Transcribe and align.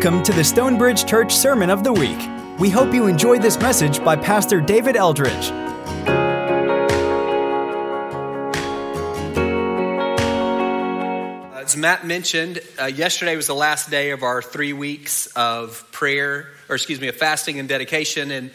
Welcome 0.00 0.22
to 0.22 0.32
the 0.32 0.44
Stonebridge 0.44 1.06
Church 1.06 1.34
Sermon 1.34 1.70
of 1.70 1.82
the 1.82 1.92
Week. 1.92 2.20
We 2.60 2.70
hope 2.70 2.94
you 2.94 3.08
enjoy 3.08 3.40
this 3.40 3.58
message 3.58 3.98
by 4.04 4.14
Pastor 4.14 4.60
David 4.60 4.94
Eldridge. 4.94 5.50
As 11.56 11.76
Matt 11.76 12.06
mentioned, 12.06 12.60
uh, 12.80 12.84
yesterday 12.84 13.34
was 13.34 13.48
the 13.48 13.56
last 13.56 13.90
day 13.90 14.12
of 14.12 14.22
our 14.22 14.40
three 14.40 14.72
weeks 14.72 15.26
of 15.34 15.84
prayer, 15.90 16.46
or 16.68 16.76
excuse 16.76 17.00
me, 17.00 17.08
of 17.08 17.16
fasting 17.16 17.58
and 17.58 17.68
dedication. 17.68 18.30
And 18.30 18.52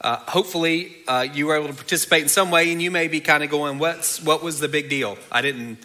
uh, 0.00 0.18
hopefully, 0.18 0.94
uh, 1.08 1.26
you 1.34 1.48
were 1.48 1.56
able 1.56 1.66
to 1.66 1.74
participate 1.74 2.22
in 2.22 2.28
some 2.28 2.52
way. 2.52 2.70
And 2.70 2.80
you 2.80 2.92
may 2.92 3.08
be 3.08 3.18
kind 3.18 3.42
of 3.42 3.50
going, 3.50 3.80
"What's 3.80 4.22
what 4.22 4.44
was 4.44 4.60
the 4.60 4.68
big 4.68 4.88
deal? 4.88 5.18
I 5.32 5.42
didn't 5.42 5.84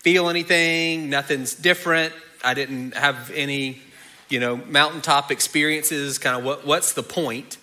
feel 0.00 0.30
anything. 0.30 1.10
Nothing's 1.10 1.54
different. 1.54 2.14
I 2.42 2.54
didn't 2.54 2.94
have 2.94 3.30
any, 3.34 3.82
you 4.28 4.40
know, 4.40 4.56
mountaintop 4.56 5.30
experiences. 5.30 6.18
Kind 6.18 6.36
of 6.36 6.44
what 6.44 6.66
what's 6.66 6.92
the 6.92 7.02
point?" 7.02 7.56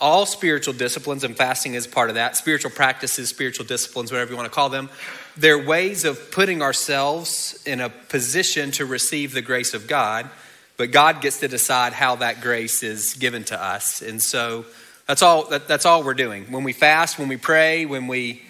All 0.00 0.24
spiritual 0.24 0.72
disciplines, 0.72 1.24
and 1.24 1.36
fasting 1.36 1.74
is 1.74 1.86
part 1.86 2.08
of 2.08 2.14
that. 2.14 2.34
Spiritual 2.34 2.70
practices, 2.70 3.28
spiritual 3.28 3.66
disciplines, 3.66 4.10
whatever 4.10 4.30
you 4.30 4.36
want 4.36 4.50
to 4.50 4.54
call 4.54 4.70
them, 4.70 4.88
they're 5.36 5.62
ways 5.62 6.06
of 6.06 6.30
putting 6.30 6.62
ourselves 6.62 7.62
in 7.66 7.82
a 7.82 7.90
position 7.90 8.70
to 8.72 8.86
receive 8.86 9.34
the 9.34 9.42
grace 9.42 9.74
of 9.74 9.86
God, 9.86 10.30
but 10.78 10.90
God 10.90 11.20
gets 11.20 11.40
to 11.40 11.48
decide 11.48 11.92
how 11.92 12.16
that 12.16 12.40
grace 12.40 12.82
is 12.82 13.12
given 13.12 13.44
to 13.44 13.62
us. 13.62 14.00
And 14.00 14.22
so 14.22 14.64
that's 15.06 15.20
all, 15.20 15.48
that, 15.50 15.68
that's 15.68 15.84
all 15.84 16.02
we're 16.02 16.14
doing. 16.14 16.50
When 16.50 16.64
we 16.64 16.72
fast, 16.72 17.18
when 17.18 17.28
we 17.28 17.36
pray, 17.36 17.84
when 17.84 18.06
we 18.06 18.40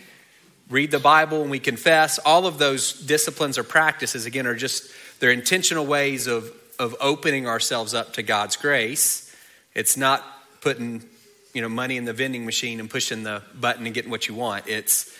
read 0.69 0.92
the 0.92 1.00
Bible, 1.00 1.41
when 1.41 1.50
we 1.50 1.58
confess, 1.58 2.20
all 2.20 2.47
of 2.47 2.58
those 2.58 2.92
disciplines 2.92 3.58
or 3.58 3.64
practices, 3.64 4.24
again, 4.24 4.47
are 4.47 4.55
just, 4.55 4.89
they're 5.19 5.33
intentional 5.33 5.84
ways 5.84 6.28
of, 6.28 6.52
of 6.81 6.97
opening 6.98 7.47
ourselves 7.47 7.92
up 7.92 8.14
to 8.14 8.23
God's 8.23 8.56
grace. 8.56 9.33
It's 9.75 9.97
not 9.97 10.25
putting 10.62 11.05
you 11.53 11.61
know 11.61 11.69
money 11.69 11.97
in 11.97 12.06
the 12.06 12.12
vending 12.12 12.45
machine 12.45 12.81
and 12.81 12.89
pushing 12.89 13.23
the 13.23 13.42
button 13.55 13.84
and 13.84 13.95
getting 13.95 14.11
what 14.11 14.27
you 14.27 14.34
want. 14.34 14.67
It's 14.67 15.14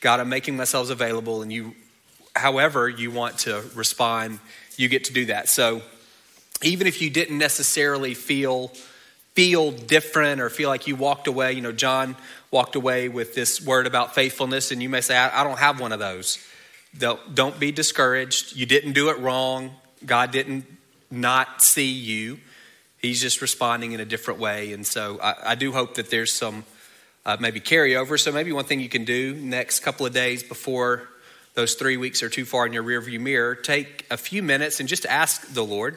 god 0.00 0.20
i'm 0.20 0.28
making 0.28 0.54
myself 0.54 0.90
available 0.90 1.40
and 1.40 1.50
you 1.50 1.74
however 2.36 2.88
you 2.88 3.10
want 3.10 3.38
to 3.38 3.62
respond 3.74 4.38
you 4.76 4.88
get 4.88 5.04
to 5.04 5.12
do 5.12 5.26
that. 5.26 5.48
So 5.48 5.82
even 6.62 6.86
if 6.86 7.00
you 7.00 7.10
didn't 7.10 7.38
necessarily 7.38 8.14
feel 8.14 8.72
feel 9.34 9.70
different 9.70 10.40
or 10.40 10.50
feel 10.50 10.68
like 10.68 10.86
you 10.86 10.96
walked 10.96 11.26
away 11.26 11.52
you 11.52 11.60
know 11.60 11.72
john 11.72 12.16
walked 12.50 12.76
away 12.76 13.08
with 13.08 13.34
this 13.34 13.64
word 13.64 13.86
about 13.86 14.14
faithfulness 14.14 14.72
and 14.72 14.82
you 14.82 14.88
may 14.88 15.00
say 15.00 15.16
i, 15.16 15.40
I 15.40 15.44
don't 15.44 15.58
have 15.58 15.80
one 15.80 15.92
of 15.92 16.00
those. 16.00 16.38
Don't, 16.96 17.34
don't 17.34 17.58
be 17.58 17.72
discouraged. 17.72 18.54
You 18.54 18.66
didn't 18.66 18.92
do 18.92 19.10
it 19.10 19.18
wrong. 19.18 19.72
God 20.06 20.30
didn't 20.30 20.64
not 21.14 21.62
see 21.62 21.90
you 21.90 22.38
he's 23.04 23.20
just 23.20 23.42
responding 23.42 23.92
in 23.92 24.00
a 24.00 24.04
different 24.04 24.40
way. 24.40 24.72
And 24.72 24.86
so 24.86 25.20
I, 25.22 25.52
I 25.52 25.54
do 25.54 25.72
hope 25.72 25.94
that 25.94 26.10
there's 26.10 26.32
some 26.32 26.64
uh, 27.26 27.36
maybe 27.38 27.60
carryover. 27.60 28.18
So 28.18 28.32
maybe 28.32 28.52
one 28.52 28.64
thing 28.64 28.80
you 28.80 28.88
can 28.88 29.04
do 29.04 29.34
next 29.34 29.80
couple 29.80 30.06
of 30.06 30.12
days 30.12 30.42
before 30.42 31.08
those 31.54 31.74
three 31.74 31.96
weeks 31.96 32.22
are 32.22 32.28
too 32.28 32.44
far 32.44 32.66
in 32.66 32.72
your 32.72 32.82
rearview 32.82 33.20
mirror, 33.20 33.54
take 33.54 34.06
a 34.10 34.16
few 34.16 34.42
minutes 34.42 34.80
and 34.80 34.88
just 34.88 35.06
ask 35.06 35.52
the 35.52 35.64
Lord. 35.64 35.96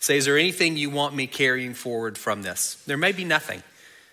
Say, 0.00 0.16
is 0.16 0.26
there 0.26 0.36
anything 0.36 0.76
you 0.76 0.90
want 0.90 1.14
me 1.14 1.26
carrying 1.26 1.74
forward 1.74 2.18
from 2.18 2.42
this? 2.42 2.74
There 2.86 2.98
may 2.98 3.12
be 3.12 3.24
nothing, 3.24 3.62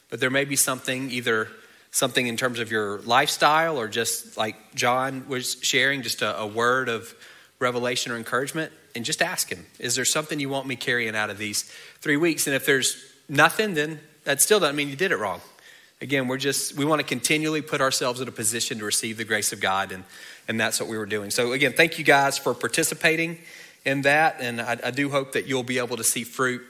but 0.10 0.20
there 0.20 0.30
may 0.30 0.46
be 0.46 0.56
something, 0.56 1.12
either 1.12 1.50
something 1.92 2.26
in 2.26 2.38
terms 2.38 2.60
of 2.60 2.72
your 2.72 3.00
lifestyle 3.02 3.78
or 3.78 3.88
just 3.88 4.38
like 4.38 4.56
John 4.74 5.28
was 5.28 5.58
sharing, 5.62 6.02
just 6.02 6.22
a, 6.22 6.40
a 6.40 6.48
word 6.48 6.90
of 6.90 7.14
revelation 7.60 8.12
or 8.12 8.18
encouragement 8.18 8.72
and 8.96 9.04
just 9.04 9.22
ask 9.22 9.50
him, 9.50 9.66
is 9.80 9.96
there 9.96 10.06
something 10.06 10.40
you 10.40 10.50
want 10.50 10.68
me 10.68 10.76
carrying 10.76 11.16
out 11.16 11.30
of 11.30 11.38
these 11.38 11.64
three 12.00 12.18
weeks? 12.18 12.48
And 12.48 12.56
if 12.56 12.66
there's 12.66 13.04
nothing, 13.28 13.74
then 13.74 14.00
that 14.24 14.42
still 14.42 14.60
doesn't 14.60 14.76
mean 14.76 14.90
you 14.90 14.96
did 14.96 15.12
it 15.12 15.18
wrong. 15.18 15.42
Again, 16.02 16.28
we're 16.28 16.38
just, 16.38 16.76
we 16.76 16.86
want 16.86 17.00
to 17.00 17.08
continually 17.08 17.62
put 17.62 17.82
ourselves 17.82 18.22
in 18.22 18.28
a 18.28 18.32
position 18.32 18.80
to 18.80 18.86
receive 18.86 19.18
the 19.18 19.24
grace 19.24 19.54
of 19.54 19.62
God, 19.62 19.92
and, 19.92 20.04
and 20.48 20.60
that's 20.60 20.80
what 20.80 20.90
we 20.90 20.98
were 20.98 21.06
doing. 21.06 21.30
So, 21.30 21.54
again, 21.54 21.74
thank 21.74 21.98
you 21.98 22.04
guys 22.04 22.38
for 22.38 22.54
participating 22.54 23.38
in 23.86 24.02
that, 24.02 24.38
and 24.40 24.62
I, 24.62 24.78
I 24.84 24.92
do 24.92 25.10
hope 25.10 25.34
that 25.34 25.46
you'll 25.46 25.64
be 25.64 25.78
able 25.78 25.98
to 25.98 26.04
see 26.04 26.24
fruit 26.24 26.62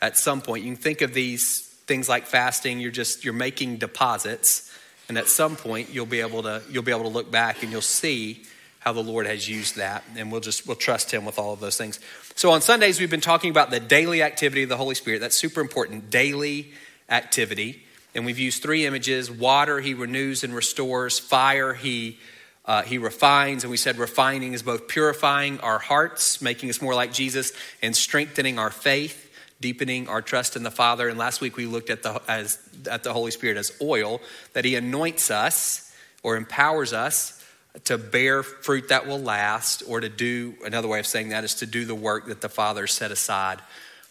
at 0.00 0.16
some 0.16 0.40
point. 0.40 0.64
You 0.64 0.74
can 0.74 0.82
think 0.82 1.00
of 1.00 1.14
these 1.14 1.62
things 1.86 2.08
like 2.08 2.26
fasting, 2.26 2.78
you're 2.78 2.92
just, 2.92 3.24
you're 3.24 3.34
making 3.34 3.78
deposits, 3.78 4.72
and 5.08 5.18
at 5.18 5.26
some 5.26 5.56
point 5.56 5.88
you'll 5.92 6.06
be 6.06 6.20
able 6.20 6.44
to, 6.44 6.62
you'll 6.70 6.84
be 6.84 6.92
able 6.92 7.02
to 7.02 7.08
look 7.08 7.32
back 7.32 7.64
and 7.64 7.72
you'll 7.72 7.80
see 7.80 8.44
how 8.80 8.94
the 8.94 9.02
Lord 9.02 9.26
has 9.26 9.48
used 9.48 9.76
that, 9.76 10.02
and 10.16 10.32
we'll 10.32 10.40
just 10.40 10.66
we'll 10.66 10.76
trust 10.76 11.12
Him 11.12 11.24
with 11.24 11.38
all 11.38 11.52
of 11.52 11.60
those 11.60 11.76
things. 11.76 12.00
So 12.34 12.50
on 12.50 12.62
Sundays 12.62 12.98
we've 12.98 13.10
been 13.10 13.20
talking 13.20 13.50
about 13.50 13.70
the 13.70 13.80
daily 13.80 14.22
activity 14.22 14.64
of 14.64 14.68
the 14.68 14.76
Holy 14.76 14.94
Spirit. 14.94 15.20
That's 15.20 15.36
super 15.36 15.60
important. 15.60 16.10
Daily 16.10 16.72
activity, 17.08 17.82
and 18.14 18.24
we've 18.24 18.38
used 18.38 18.62
three 18.62 18.86
images: 18.86 19.30
water, 19.30 19.80
He 19.80 19.94
renews 19.94 20.42
and 20.42 20.54
restores; 20.54 21.18
fire, 21.18 21.74
He 21.74 22.18
uh, 22.64 22.82
he 22.82 22.98
refines, 22.98 23.64
and 23.64 23.70
we 23.70 23.76
said 23.76 23.98
refining 23.98 24.54
is 24.54 24.62
both 24.62 24.88
purifying 24.88 25.60
our 25.60 25.78
hearts, 25.78 26.40
making 26.40 26.70
us 26.70 26.80
more 26.80 26.94
like 26.94 27.12
Jesus, 27.12 27.52
and 27.82 27.96
strengthening 27.96 28.58
our 28.58 28.70
faith, 28.70 29.30
deepening 29.60 30.08
our 30.08 30.22
trust 30.22 30.56
in 30.56 30.62
the 30.62 30.70
Father. 30.70 31.08
And 31.08 31.18
last 31.18 31.40
week 31.40 31.56
we 31.56 31.66
looked 31.66 31.90
at 31.90 32.02
the 32.02 32.22
as 32.28 32.58
at 32.90 33.02
the 33.02 33.12
Holy 33.12 33.30
Spirit 33.30 33.58
as 33.58 33.76
oil 33.82 34.22
that 34.54 34.64
He 34.64 34.74
anoints 34.76 35.30
us 35.30 35.94
or 36.22 36.36
empowers 36.36 36.94
us 36.94 37.39
to 37.84 37.98
bear 37.98 38.42
fruit 38.42 38.88
that 38.88 39.06
will 39.06 39.20
last, 39.20 39.82
or 39.86 40.00
to 40.00 40.08
do, 40.08 40.54
another 40.64 40.88
way 40.88 40.98
of 40.98 41.06
saying 41.06 41.30
that 41.30 41.44
is 41.44 41.54
to 41.56 41.66
do 41.66 41.84
the 41.84 41.94
work 41.94 42.26
that 42.26 42.40
the 42.40 42.48
Father 42.48 42.86
set 42.86 43.10
aside 43.10 43.60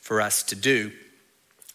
for 0.02 0.22
us 0.22 0.44
to 0.44 0.56
do. 0.56 0.92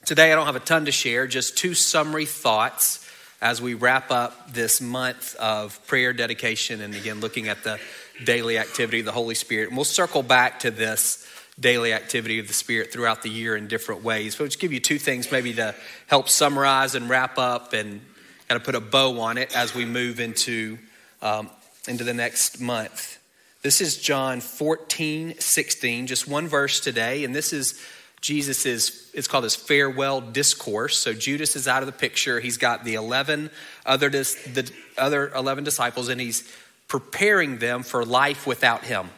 Today, 0.04 0.32
I 0.32 0.34
don't 0.34 0.46
have 0.46 0.56
a 0.56 0.60
ton 0.60 0.84
to 0.86 0.92
share, 0.92 1.26
just 1.26 1.56
two 1.56 1.74
summary 1.74 2.26
thoughts 2.26 3.08
as 3.40 3.60
we 3.60 3.74
wrap 3.74 4.10
up 4.10 4.52
this 4.52 4.80
month 4.80 5.34
of 5.36 5.86
prayer 5.86 6.12
dedication 6.12 6.80
and 6.80 6.94
again 6.94 7.20
looking 7.20 7.48
at 7.48 7.62
the 7.62 7.78
daily 8.24 8.58
activity 8.58 9.00
of 9.00 9.06
the 9.06 9.12
Holy 9.12 9.34
Spirit. 9.34 9.68
And 9.68 9.76
we'll 9.76 9.84
circle 9.84 10.22
back 10.22 10.60
to 10.60 10.70
this 10.70 11.26
daily 11.60 11.92
activity 11.92 12.38
of 12.38 12.48
the 12.48 12.54
Spirit 12.54 12.92
throughout 12.92 13.22
the 13.22 13.28
year 13.28 13.56
in 13.56 13.68
different 13.68 14.02
ways. 14.02 14.34
But 14.34 14.44
I'll 14.44 14.48
just 14.48 14.60
give 14.60 14.72
you 14.72 14.80
two 14.80 14.98
things 14.98 15.30
maybe 15.30 15.52
to 15.54 15.74
help 16.06 16.28
summarize 16.28 16.94
and 16.94 17.08
wrap 17.08 17.38
up 17.38 17.72
and 17.72 18.00
kind 18.48 18.60
of 18.60 18.64
put 18.64 18.74
a 18.74 18.80
bow 18.80 19.20
on 19.20 19.38
it 19.38 19.54
as 19.56 19.74
we 19.74 19.84
move 19.84 20.20
into 20.20 20.78
um, 21.22 21.50
into 21.88 22.04
the 22.04 22.14
next 22.14 22.60
month. 22.60 23.18
This 23.62 23.80
is 23.80 23.96
John 23.96 24.40
14, 24.40 25.34
16, 25.38 26.06
just 26.06 26.28
one 26.28 26.48
verse 26.48 26.80
today, 26.80 27.24
and 27.24 27.34
this 27.34 27.52
is 27.52 27.80
Jesus's, 28.20 29.10
it's 29.14 29.28
called 29.28 29.44
his 29.44 29.56
farewell 29.56 30.20
discourse. 30.20 30.98
So 30.98 31.12
Judas 31.12 31.56
is 31.56 31.68
out 31.68 31.82
of 31.82 31.86
the 31.86 31.92
picture. 31.92 32.40
He's 32.40 32.56
got 32.56 32.84
the 32.84 32.94
11 32.94 33.50
other, 33.84 34.08
the 34.08 34.70
other 34.96 35.30
11 35.34 35.64
disciples, 35.64 36.08
and 36.08 36.20
he's 36.20 36.50
preparing 36.88 37.58
them 37.58 37.82
for 37.82 38.04
life 38.04 38.46
without 38.46 38.84
him. 38.84 39.10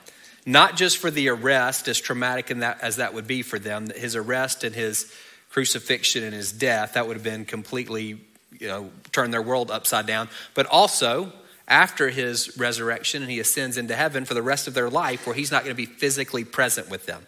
Not 0.45 0.77
just 0.77 0.99
for 0.99 1.11
the 1.11 1.29
arrest, 1.29 1.89
as 1.89 2.01
traumatic 2.01 2.47
that, 2.47 2.81
as 2.81 2.97
that 2.97 3.15
would 3.15 3.27
be 3.27 3.43
for 3.43 3.59
them, 3.59 3.91
his 3.91 4.15
arrest 4.15 4.65
and 4.65 4.75
his 4.75 5.13
crucifixion 5.51 6.23
and 6.23 6.35
his 6.35 6.53
death, 6.53 6.95
that 6.95 7.07
would 7.07 7.15
have 7.15 7.25
been 7.25 7.45
completely, 7.45 8.21
you 8.59 8.69
know, 8.69 8.91
turned 9.11 9.33
their 9.33 9.43
world 9.43 9.71
upside 9.71 10.07
down, 10.07 10.29
but 10.55 10.67
also 10.67 11.33
after 11.69 12.11
his 12.11 12.57
resurrection 12.57 13.23
and 13.23 13.31
he 13.31 13.41
ascends 13.41 13.77
into 13.77 13.97
heaven 13.97 14.25
for 14.25 14.35
the 14.35 14.43
rest 14.43 14.69
of 14.69 14.75
their 14.75 14.89
life 14.89 15.27
where 15.27 15.35
he's 15.35 15.51
not 15.51 15.65
going 15.65 15.75
to 15.75 15.77
be 15.77 15.87
physically 15.87 16.45
present 16.45 16.89
with 16.89 17.07
them. 17.07 17.27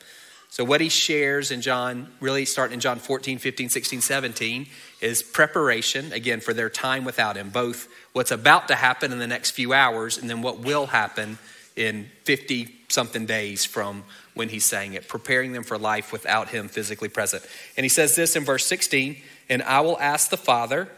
So, 0.51 0.65
what 0.65 0.81
he 0.81 0.89
shares 0.89 1.51
in 1.51 1.61
John, 1.61 2.11
really 2.21 2.47
starting 2.47 2.75
in 2.75 2.81
John 2.81 2.99
14, 2.99 3.39
15, 3.39 3.69
16, 3.69 4.01
17, 4.01 4.67
is 5.01 5.23
preparation, 5.23 6.13
again, 6.13 6.41
for 6.41 6.55
their 6.55 6.71
time 6.71 7.05
without 7.05 7.37
him, 7.37 7.51
both 7.51 7.87
what's 8.13 8.31
about 8.31 8.69
to 8.69 8.75
happen 8.75 9.13
in 9.13 9.19
the 9.19 9.27
next 9.27 9.51
few 9.51 9.75
hours 9.75 10.17
and 10.17 10.31
then 10.31 10.41
what 10.41 10.61
will 10.61 10.87
happen 10.87 11.39
in 11.77 12.09
50 12.25 12.75
something 12.89 13.27
days 13.27 13.67
from 13.67 14.05
when 14.35 14.49
he's 14.49 14.65
saying 14.65 14.95
it, 14.95 15.07
preparing 15.07 15.53
them 15.53 15.65
for 15.65 15.77
life 15.77 16.13
without 16.13 16.49
him 16.49 16.69
physically 16.69 17.09
present. 17.11 17.45
And 17.77 17.85
he 17.85 17.91
says 17.91 18.17
this 18.17 18.35
in 18.35 18.45
verse 18.45 18.65
16 18.65 19.21
And 19.51 19.63
I 19.63 19.83
will 19.83 19.99
ask 20.01 20.31
the 20.31 20.39
Father, 20.39 20.89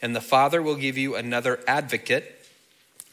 and 0.00 0.14
the 0.14 0.20
Father 0.20 0.62
will 0.62 0.76
give 0.76 0.96
you 0.96 1.16
another 1.16 1.58
advocate 1.66 2.43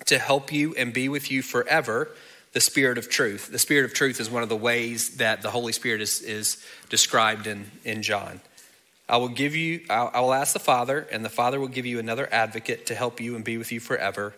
to 0.06 0.19
help 0.19 0.51
you 0.51 0.74
and 0.75 0.94
be 0.94 1.09
with 1.09 1.31
you 1.31 1.42
forever 1.42 2.09
the 2.53 2.59
Spirit 2.59 2.98
of 2.98 3.09
truth. 3.09 3.51
The 3.51 3.59
Spirit 3.59 3.86
of 3.86 3.94
truth 3.94 4.19
is 4.19 4.30
one 4.30 4.44
of 4.44 4.50
the 4.50 4.57
ways 4.57 5.18
that 5.18 5.42
the 5.42 5.50
Holy 5.50 5.71
Spirit 5.71 6.01
is, 6.01 6.21
is 6.21 6.63
described 6.89 7.48
in, 7.48 7.71
in 7.83 8.03
John. 8.03 8.42
I 9.07 9.18
will 9.18 9.30
give 9.30 9.56
you, 9.56 9.81
I 9.89 10.19
will 10.21 10.33
ask 10.33 10.53
the 10.53 10.59
Father, 10.59 11.07
and 11.12 11.24
the 11.24 11.30
Father 11.30 11.59
will 11.59 11.68
give 11.68 11.86
you 11.86 12.00
another 12.00 12.30
advocate 12.31 12.86
to 12.88 12.95
help 12.95 13.19
you 13.19 13.36
and 13.36 13.44
be 13.44 13.57
with 13.57 13.71
you 13.71 13.80
forever, 13.80 14.33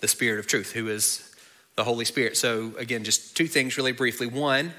the 0.00 0.08
Spirit 0.08 0.38
of 0.38 0.46
truth, 0.46 0.72
who 0.72 0.88
is 0.88 1.28
the 1.76 1.84
Holy 1.84 2.04
Spirit. 2.04 2.36
So, 2.36 2.72
again, 2.78 3.04
just 3.04 3.36
two 3.36 3.46
things 3.46 3.76
really 3.76 3.92
briefly. 3.92 4.26
One, 4.26 4.72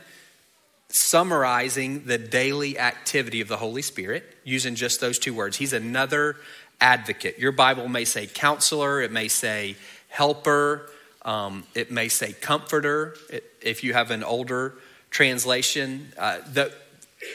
summarizing 0.90 2.06
the 2.06 2.18
daily 2.18 2.78
activity 2.78 3.42
of 3.42 3.48
the 3.48 3.58
Holy 3.58 3.82
Spirit 3.82 4.24
using 4.44 4.76
just 4.76 5.02
those 5.02 5.20
two 5.20 5.34
words. 5.34 5.58
He's 5.58 5.74
another 5.74 6.38
advocate. 6.80 7.40
Your 7.40 7.52
Bible 7.52 7.88
may 7.88 8.06
say 8.06 8.28
counselor, 8.28 9.02
it 9.02 9.12
may 9.12 9.28
say 9.28 9.76
helper, 10.14 10.90
um, 11.24 11.64
it 11.74 11.90
may 11.90 12.08
say 12.08 12.34
comforter 12.34 13.16
if 13.62 13.84
you 13.84 13.94
have 13.94 14.12
an 14.12 14.24
older 14.24 14.76
translation. 15.10 16.12
Uh, 16.18 16.38
the, 16.52 16.72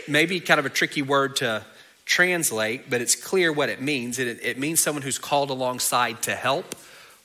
maybe 0.06 0.38
kind 0.38 0.60
of 0.60 0.66
a 0.66 0.70
tricky 0.70 1.02
word 1.02 1.34
to 1.36 1.64
translate, 2.04 2.88
but 2.88 3.00
it's 3.00 3.16
clear 3.16 3.52
what 3.52 3.68
it 3.68 3.82
means. 3.82 4.20
It, 4.20 4.38
it 4.42 4.58
means 4.58 4.78
someone 4.78 5.02
who's 5.02 5.18
called 5.18 5.50
alongside 5.50 6.22
to 6.22 6.36
help 6.36 6.76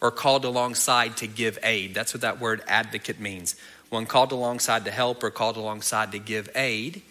or 0.01 0.09
called 0.09 0.44
alongside 0.44 1.17
to 1.17 1.27
give 1.27 1.59
aid. 1.61 1.94
That's 1.94 2.15
what 2.15 2.21
that 2.21 2.39
word 2.39 2.63
advocate 2.67 3.19
means. 3.19 3.55
One 3.89 4.07
called 4.07 4.31
alongside 4.31 4.85
to 4.85 4.91
help 4.91 5.23
or 5.23 5.29
called 5.29 5.55
alongside 5.55 6.11
to 6.13 6.19
give 6.19 6.50
aid. 6.55 7.03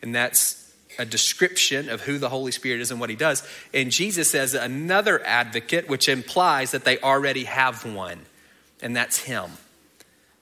And 0.00 0.14
that's 0.14 0.59
a 0.98 1.04
description 1.04 1.88
of 1.88 2.02
who 2.02 2.18
the 2.18 2.28
Holy 2.28 2.52
Spirit 2.52 2.80
is 2.80 2.90
and 2.90 3.00
what 3.00 3.10
he 3.10 3.16
does. 3.16 3.46
And 3.72 3.90
Jesus 3.90 4.30
says 4.30 4.54
another 4.54 5.24
advocate, 5.24 5.88
which 5.88 6.08
implies 6.08 6.72
that 6.72 6.84
they 6.84 6.98
already 6.98 7.44
have 7.44 7.84
one, 7.84 8.20
and 8.82 8.94
that's 8.94 9.18
him. 9.18 9.50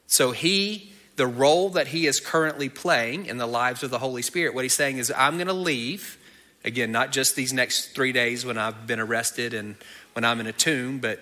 So 0.07 0.33
he, 0.33 0.93
the 1.17 1.27
role 1.27 1.71
that 1.71 1.89
he 1.89 2.07
is 2.07 2.19
currently 2.21 2.69
playing 2.69 3.27
in 3.27 3.37
the 3.37 3.47
lives 3.47 3.83
of 3.83 3.91
the 3.91 3.99
Holy 3.99 4.23
Spirit, 4.23 4.55
what 4.55 4.65
he's 4.65 4.75
saying 4.75 4.99
is, 4.99 5.13
I'm 5.17 5.37
going 5.37 5.49
to 5.49 5.53
leave. 5.53 6.19
Again, 6.65 6.91
not 6.91 7.13
just 7.13 7.37
these 7.37 7.53
next 7.53 7.95
three 7.95 8.13
days 8.13 8.45
when 8.45 8.59
I've 8.59 8.87
been 8.87 9.01
arrested 9.01 9.55
and 9.55 9.77
when 10.15 10.25
I'm 10.25 10.41
in 10.41 10.47
a 10.47 10.53
tomb, 10.53 10.99
but 10.99 11.21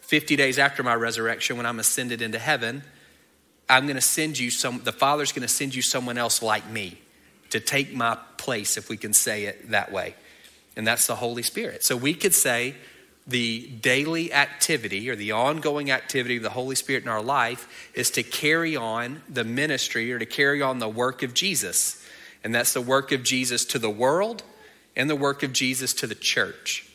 50 0.00 0.36
days 0.36 0.58
after 0.58 0.82
my 0.82 0.94
resurrection 0.94 1.56
when 1.56 1.66
I'm 1.66 1.78
ascended 1.80 2.22
into 2.22 2.38
heaven. 2.38 2.82
I'm 3.68 3.86
going 3.86 3.96
to 3.96 4.02
send 4.02 4.38
you 4.38 4.50
some, 4.50 4.82
the 4.84 4.92
Father's 4.92 5.32
going 5.32 5.46
to 5.46 5.48
send 5.48 5.74
you 5.74 5.82
someone 5.82 6.18
else 6.18 6.42
like 6.42 6.68
me 6.70 6.98
to 7.54 7.60
take 7.60 7.94
my 7.94 8.18
place, 8.36 8.76
if 8.76 8.88
we 8.88 8.96
can 8.96 9.14
say 9.14 9.44
it 9.44 9.70
that 9.70 9.92
way. 9.92 10.16
And 10.76 10.84
that's 10.84 11.06
the 11.06 11.14
Holy 11.14 11.44
Spirit. 11.44 11.84
So 11.84 11.96
we 11.96 12.12
could 12.12 12.34
say 12.34 12.74
the 13.28 13.68
daily 13.80 14.32
activity 14.32 15.08
or 15.08 15.14
the 15.14 15.30
ongoing 15.30 15.92
activity 15.92 16.36
of 16.36 16.42
the 16.42 16.50
Holy 16.50 16.74
Spirit 16.74 17.04
in 17.04 17.08
our 17.08 17.22
life 17.22 17.92
is 17.94 18.10
to 18.10 18.24
carry 18.24 18.74
on 18.74 19.22
the 19.28 19.44
ministry 19.44 20.12
or 20.12 20.18
to 20.18 20.26
carry 20.26 20.62
on 20.62 20.80
the 20.80 20.88
work 20.88 21.22
of 21.22 21.32
Jesus. 21.32 22.04
And 22.42 22.52
that's 22.52 22.72
the 22.72 22.80
work 22.80 23.12
of 23.12 23.22
Jesus 23.22 23.64
to 23.66 23.78
the 23.78 23.88
world 23.88 24.42
and 24.96 25.08
the 25.08 25.14
work 25.14 25.44
of 25.44 25.52
Jesus 25.52 25.94
to 25.94 26.08
the 26.08 26.16
church. 26.16 26.90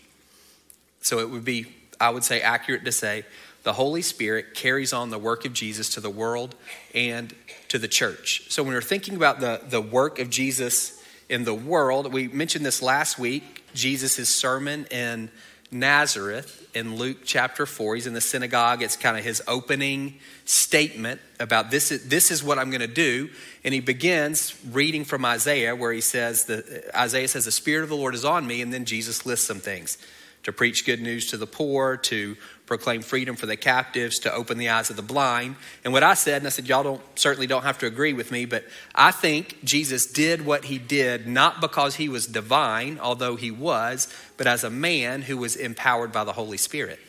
So 1.02 1.20
it 1.20 1.30
would 1.30 1.46
be, 1.46 1.68
I 2.02 2.10
would 2.10 2.26
say, 2.26 2.42
accurate 2.42 2.84
to 2.84 2.92
say 2.92 3.24
the 3.64 3.74
Holy 3.74 4.02
Spirit 4.02 4.54
carries 4.54 4.94
on 4.94 5.10
the 5.10 5.20
work 5.20 5.46
of 5.46 5.54
Jesus 5.54 5.90
to 5.96 6.00
the 6.00 6.10
world 6.10 6.56
and 6.94 7.34
to 7.68 7.78
the 7.78 7.88
church. 7.88 8.50
So 8.50 8.64
when 8.64 8.74
we're 8.74 8.82
thinking 8.82 9.16
about 9.16 9.40
the, 9.40 9.62
the 9.68 9.82
work 9.82 10.20
of 10.20 10.30
Jesus 10.30 11.02
in 11.28 11.44
the 11.44 11.54
world, 11.54 12.12
we 12.12 12.28
mentioned 12.28 12.66
this 12.66 12.82
last 12.82 13.20
week, 13.20 13.64
Jesus' 13.74 14.34
sermon 14.34 14.86
in 14.92 15.30
Nazareth 15.72 16.68
in 16.74 16.96
Luke 16.96 17.20
chapter 17.24 17.66
4. 17.66 17.96
He's 17.96 18.08
in 18.08 18.14
the 18.14 18.22
synagogue. 18.22 18.82
It's 18.82 18.96
kind 18.96 19.18
of 19.18 19.24
his 19.24 19.44
opening 19.48 20.20
statement 20.46 21.22
about 21.40 21.70
this 21.70 21.92
is, 21.92 22.08
this 22.08 22.32
is 22.32 22.44
what 22.44 22.58
I'm 22.58 22.72
going 22.72 22.82
to 22.82 22.88
do. 22.88 23.30
And 23.64 23.74
he 23.74 23.80
begins 23.80 24.58
reading 24.72 25.06
from 25.06 25.26
Isaiah, 25.26 25.76
where 25.76 25.92
he 25.92 26.02
says, 26.02 26.46
the, 26.46 26.90
Isaiah 26.98 27.28
says, 27.28 27.46
The 27.46 27.52
Spirit 27.52 27.84
of 27.84 27.90
the 27.90 27.96
Lord 27.96 28.16
is 28.16 28.26
on 28.26 28.48
me. 28.48 28.62
And 28.62 28.74
then 28.74 28.86
Jesus 28.86 29.26
lists 29.26 29.46
some 29.46 29.60
things 29.60 29.98
to 30.44 30.52
preach 30.52 30.86
good 30.86 31.02
news 31.02 31.28
to 31.28 31.38
the 31.38 31.48
poor, 31.48 31.98
to 31.98 32.36
proclaim 32.70 33.02
freedom 33.02 33.36
for 33.36 33.48
the 33.48 33.58
captives, 33.58 34.20
to 34.20 34.32
open 34.32 34.60
the 34.60 34.70
eyes 34.70 34.92
of 34.92 34.96
the 34.96 35.02
blind. 35.02 35.56
And 35.84 35.92
what 35.92 36.04
I 36.04 36.14
said, 36.14 36.38
and 36.38 36.46
I 36.46 36.52
said, 36.52 36.70
y'all 36.70 36.84
don't 36.84 37.02
certainly 37.16 37.48
don't 37.48 37.64
have 37.64 37.80
to 37.80 37.88
agree 37.88 38.14
with 38.14 38.32
me, 38.32 38.46
but 38.46 38.64
I 38.94 39.10
think 39.10 39.58
Jesus 39.64 40.06
did 40.06 40.46
what 40.46 40.66
he 40.66 40.78
did 40.78 41.26
not 41.28 41.62
because 41.62 41.96
he 41.96 42.08
was 42.08 42.28
divine, 42.28 43.00
although 43.02 43.36
he 43.36 43.50
was, 43.50 44.14
but 44.38 44.46
as 44.46 44.64
a 44.64 44.70
man 44.70 45.24
who 45.24 45.36
was 45.36 45.56
empowered 45.56 46.12
by 46.12 46.24
the 46.24 46.32
Holy 46.32 46.58
Spirit. 46.58 47.00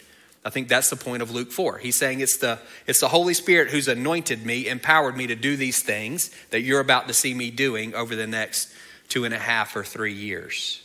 I 0.47 0.49
think 0.49 0.69
that's 0.69 0.89
the 0.89 0.97
point 0.97 1.21
of 1.21 1.31
Luke 1.31 1.53
4. 1.53 1.77
He's 1.77 1.99
saying 1.99 2.21
it's 2.21 2.39
the, 2.39 2.59
it's 2.87 3.01
the 3.01 3.09
Holy 3.09 3.35
Spirit 3.35 3.69
who's 3.69 3.87
anointed 3.87 4.47
me, 4.47 4.67
empowered 4.67 5.15
me 5.15 5.27
to 5.27 5.37
do 5.37 5.57
these 5.57 5.83
things 5.83 6.31
that 6.49 6.63
you're 6.63 6.81
about 6.81 7.07
to 7.09 7.15
see 7.15 7.35
me 7.35 7.51
doing 7.51 7.95
over 7.95 8.17
the 8.17 8.27
next 8.27 8.73
two 9.11 9.27
and 9.27 9.35
a 9.35 9.39
half 9.39 9.77
or 9.77 9.85
three 9.85 10.15
years. 10.15 10.81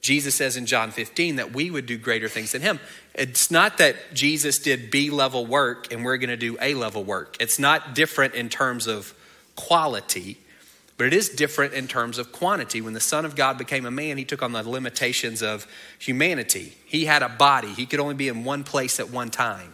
Jesus 0.00 0.34
says 0.34 0.56
in 0.56 0.66
John 0.66 0.90
15 0.90 1.36
that 1.36 1.52
we 1.52 1.70
would 1.70 1.86
do 1.86 1.98
greater 1.98 2.28
things 2.28 2.52
than 2.52 2.62
him. 2.62 2.78
It's 3.14 3.50
not 3.50 3.78
that 3.78 3.96
Jesus 4.14 4.58
did 4.58 4.90
B 4.90 5.10
level 5.10 5.46
work 5.46 5.92
and 5.92 6.04
we're 6.04 6.16
going 6.16 6.30
to 6.30 6.36
do 6.36 6.56
A 6.60 6.74
level 6.74 7.02
work. 7.02 7.36
It's 7.40 7.58
not 7.58 7.94
different 7.94 8.34
in 8.34 8.48
terms 8.48 8.86
of 8.86 9.14
quality, 9.56 10.38
but 10.96 11.08
it 11.08 11.12
is 11.12 11.28
different 11.28 11.74
in 11.74 11.88
terms 11.88 12.18
of 12.18 12.30
quantity. 12.30 12.80
When 12.80 12.92
the 12.94 13.00
Son 13.00 13.24
of 13.24 13.34
God 13.34 13.58
became 13.58 13.84
a 13.84 13.90
man, 13.90 14.16
he 14.16 14.24
took 14.24 14.42
on 14.42 14.52
the 14.52 14.62
limitations 14.62 15.42
of 15.42 15.66
humanity. 15.98 16.76
He 16.84 17.06
had 17.06 17.22
a 17.22 17.28
body, 17.28 17.72
he 17.72 17.86
could 17.86 18.00
only 18.00 18.14
be 18.14 18.28
in 18.28 18.44
one 18.44 18.64
place 18.64 19.00
at 19.00 19.10
one 19.10 19.30
time. 19.30 19.72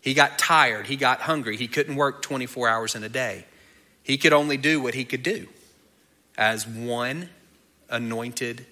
He 0.00 0.14
got 0.14 0.38
tired, 0.38 0.86
he 0.86 0.96
got 0.96 1.20
hungry, 1.20 1.56
he 1.56 1.68
couldn't 1.68 1.96
work 1.96 2.22
24 2.22 2.68
hours 2.68 2.94
in 2.94 3.04
a 3.04 3.08
day. 3.08 3.46
He 4.02 4.18
could 4.18 4.34
only 4.34 4.56
do 4.56 4.82
what 4.82 4.94
he 4.94 5.04
could 5.04 5.22
do 5.22 5.48
as 6.36 6.66
one 6.66 7.30
anointed 7.88 8.66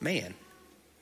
man. 0.00 0.34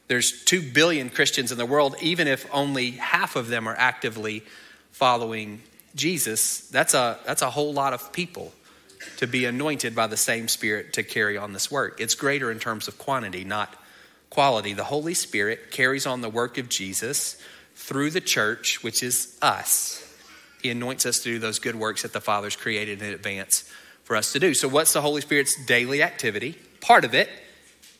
There's 0.08 0.44
2 0.44 0.72
billion 0.72 1.10
Christians 1.10 1.52
in 1.52 1.58
the 1.58 1.66
world, 1.66 1.96
even 2.00 2.28
if 2.28 2.46
only 2.52 2.92
half 2.92 3.36
of 3.36 3.48
them 3.48 3.68
are 3.68 3.76
actively 3.76 4.42
following 4.90 5.62
Jesus. 5.94 6.60
That's 6.68 6.94
a, 6.94 7.18
that's 7.26 7.42
a 7.42 7.50
whole 7.50 7.72
lot 7.72 7.92
of 7.92 8.12
people 8.12 8.52
to 9.18 9.26
be 9.26 9.44
anointed 9.44 9.94
by 9.94 10.06
the 10.06 10.16
same 10.16 10.48
Spirit 10.48 10.94
to 10.94 11.02
carry 11.02 11.36
on 11.36 11.52
this 11.52 11.70
work. 11.70 12.00
It's 12.00 12.14
greater 12.14 12.50
in 12.50 12.58
terms 12.58 12.88
of 12.88 12.98
quantity, 12.98 13.44
not 13.44 13.74
quality. 14.30 14.72
The 14.72 14.84
Holy 14.84 15.14
Spirit 15.14 15.70
carries 15.70 16.06
on 16.06 16.20
the 16.20 16.28
work 16.28 16.58
of 16.58 16.68
Jesus 16.68 17.40
through 17.74 18.10
the 18.10 18.20
church, 18.20 18.82
which 18.82 19.02
is 19.02 19.36
us. 19.40 20.04
He 20.62 20.70
anoints 20.70 21.06
us 21.06 21.18
to 21.20 21.24
do 21.24 21.38
those 21.38 21.58
good 21.58 21.76
works 21.76 22.02
that 22.02 22.12
the 22.12 22.20
Father's 22.20 22.56
created 22.56 23.02
in 23.02 23.12
advance 23.12 23.70
for 24.04 24.16
us 24.16 24.32
to 24.32 24.40
do. 24.40 24.54
So, 24.54 24.68
what's 24.68 24.92
the 24.92 25.00
Holy 25.00 25.20
Spirit's 25.20 25.54
daily 25.66 26.02
activity? 26.02 26.58
Part 26.80 27.04
of 27.04 27.14
it 27.14 27.28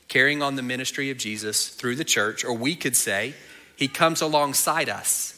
carrying 0.08 0.43
on 0.43 0.56
the 0.56 0.62
ministry 0.62 1.10
of 1.10 1.19
Jesus 1.19 1.69
through 1.69 1.96
the 1.96 2.05
church, 2.05 2.44
or 2.44 2.52
we 2.52 2.75
could 2.75 2.96
say, 2.96 3.34
He 3.76 3.88
comes 3.88 4.20
alongside 4.20 4.88
us. 4.88 5.34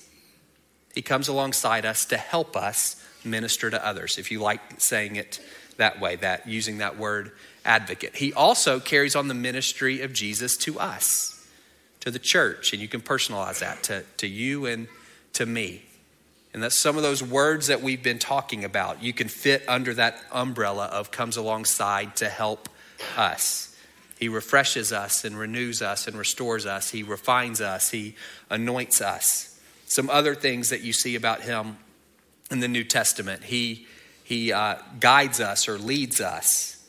He 0.95 1.03
comes 1.03 1.29
alongside 1.29 1.85
us 1.85 2.05
to 2.07 2.17
help 2.17 2.57
us 2.57 3.05
minister 3.25 3.71
to 3.71 3.87
others, 3.87 4.19
if 4.19 4.31
you 4.31 4.41
like 4.41 4.61
saying 4.79 5.17
it 5.17 5.41
that 5.77 6.01
way, 6.01 6.17
that 6.17 6.49
using 6.49 6.79
that 6.79 6.99
word 6.99 7.33
advocate. 7.65 8.17
He 8.17 8.33
also 8.33 8.81
carries 8.81 9.17
on 9.17 9.29
the 9.29 9.35
ministry 9.35 10.01
of 10.03 10.13
Jesus 10.13 10.57
to 10.59 10.79
us, 10.79 11.47
to 12.01 12.11
the 12.11 12.19
church, 12.19 12.73
and 12.73 12.81
you 12.81 12.89
can 12.89 13.01
personalize 13.01 13.61
that 13.61 13.83
to, 13.85 14.05
to 14.19 14.27
you 14.27 14.67
and 14.67 14.89
to 15.35 15.47
me. 15.47 15.83
And 16.53 16.63
that's 16.63 16.75
some 16.75 16.97
of 16.97 17.03
those 17.03 17.23
words 17.23 17.69
that 17.69 17.83
we've 17.83 18.03
been 18.03 18.19
talking 18.19 18.65
about. 18.65 19.03
You 19.03 19.13
can 19.13 19.29
fit 19.29 19.63
under 19.69 19.95
that 19.95 20.21
umbrella 20.33 20.87
of 20.87 21.11
comes 21.11 21.37
alongside 21.37 22.17
to 22.17 22.29
help 22.29 22.69
us. 23.17 23.70
He 24.21 24.29
refreshes 24.29 24.93
us 24.93 25.25
and 25.25 25.37
renews 25.37 25.81
us 25.81 26.07
and 26.07 26.15
restores 26.17 26.67
us. 26.67 26.91
He 26.91 27.03
refines 27.03 27.63
us. 27.63 27.91
He 27.91 28.15
anoints 28.51 29.01
us. 29.01 29.59
Some 29.87 30.11
other 30.11 30.35
things 30.35 30.69
that 30.69 30.83
you 30.83 30.93
see 30.93 31.17
about 31.17 31.41
him 31.41 31.79
in 32.51 32.61
the 32.61 32.69
New 32.69 32.85
Testament 32.85 33.45
he, 33.45 33.87
he 34.23 34.53
uh, 34.53 34.77
guides 35.01 35.41
us 35.41 35.69
or 35.69 35.79
leads 35.79 36.21
us, 36.21 36.87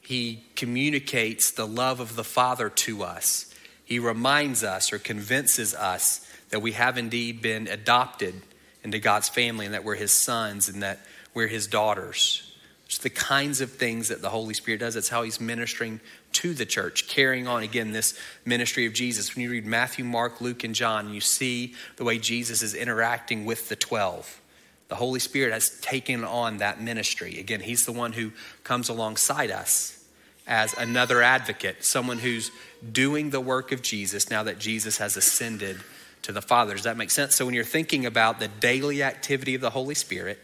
he 0.00 0.44
communicates 0.56 1.50
the 1.50 1.66
love 1.66 2.00
of 2.00 2.16
the 2.16 2.24
Father 2.24 2.70
to 2.70 3.02
us. 3.02 3.54
He 3.84 3.98
reminds 3.98 4.64
us 4.64 4.92
or 4.92 4.98
convinces 4.98 5.74
us 5.74 6.26
that 6.48 6.62
we 6.62 6.72
have 6.72 6.96
indeed 6.96 7.42
been 7.42 7.68
adopted 7.68 8.34
into 8.82 8.98
God's 8.98 9.28
family 9.28 9.66
and 9.66 9.74
that 9.74 9.84
we're 9.84 9.94
his 9.94 10.12
sons 10.12 10.68
and 10.68 10.82
that 10.82 11.00
we're 11.34 11.48
his 11.48 11.66
daughters. 11.66 12.48
It's 12.86 12.98
the 12.98 13.10
kinds 13.10 13.60
of 13.60 13.72
things 13.72 14.08
that 14.08 14.20
the 14.20 14.28
Holy 14.28 14.54
Spirit 14.54 14.80
does. 14.80 14.96
It's 14.96 15.08
how 15.08 15.22
he's 15.22 15.40
ministering 15.40 16.00
to 16.32 16.54
the 16.54 16.66
church, 16.66 17.08
carrying 17.08 17.46
on 17.46 17.62
again 17.62 17.92
this 17.92 18.18
ministry 18.44 18.86
of 18.86 18.92
Jesus. 18.92 19.34
When 19.34 19.42
you 19.42 19.50
read 19.50 19.66
Matthew, 19.66 20.04
Mark, 20.04 20.40
Luke, 20.40 20.64
and 20.64 20.74
John, 20.74 21.12
you 21.12 21.20
see 21.20 21.74
the 21.96 22.04
way 22.04 22.18
Jesus 22.18 22.62
is 22.62 22.74
interacting 22.74 23.44
with 23.44 23.68
the 23.68 23.76
12. 23.76 24.40
The 24.88 24.96
Holy 24.96 25.20
Spirit 25.20 25.52
has 25.52 25.80
taken 25.80 26.24
on 26.24 26.58
that 26.58 26.80
ministry. 26.80 27.38
Again, 27.38 27.60
He's 27.60 27.86
the 27.86 27.92
one 27.92 28.12
who 28.12 28.32
comes 28.64 28.88
alongside 28.88 29.50
us 29.50 30.04
as 30.46 30.74
another 30.74 31.22
advocate, 31.22 31.84
someone 31.84 32.18
who's 32.18 32.50
doing 32.92 33.30
the 33.30 33.40
work 33.40 33.72
of 33.72 33.80
Jesus 33.80 34.30
now 34.30 34.42
that 34.42 34.58
Jesus 34.58 34.98
has 34.98 35.16
ascended 35.16 35.80
to 36.22 36.32
the 36.32 36.42
Father. 36.42 36.74
Does 36.74 36.84
that 36.84 36.96
make 36.96 37.10
sense? 37.10 37.34
So 37.34 37.44
when 37.44 37.54
you're 37.54 37.64
thinking 37.64 38.06
about 38.06 38.38
the 38.38 38.48
daily 38.48 39.02
activity 39.02 39.54
of 39.54 39.60
the 39.60 39.70
Holy 39.70 39.94
Spirit, 39.94 40.38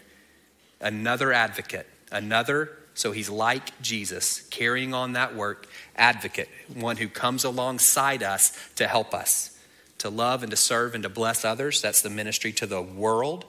another 0.81 1.33
advocate, 1.33 1.87
another 2.11 2.79
so 2.99 3.13
he's 3.13 3.31
like 3.31 3.81
Jesus, 3.81 4.41
carrying 4.51 4.93
on 4.93 5.13
that 5.13 5.37
work, 5.37 5.69
advocate, 5.95 6.49
one 6.75 6.97
who 6.97 7.07
comes 7.07 7.45
alongside 7.45 8.25
us 8.25 8.51
to 8.75 8.89
help 8.89 9.15
us, 9.15 9.57
to 9.99 10.11
love 10.11 10.43
and 10.43 10.51
to 10.51 10.57
serve 10.57 10.97
and 10.97 11.05
to 11.05 11.09
bless 11.09 11.45
others. 11.45 11.81
That's 11.81 12.03
the 12.03 12.11
ministry 12.11 12.53
to 12.55 12.67
the 12.67 12.83
world. 12.83 13.45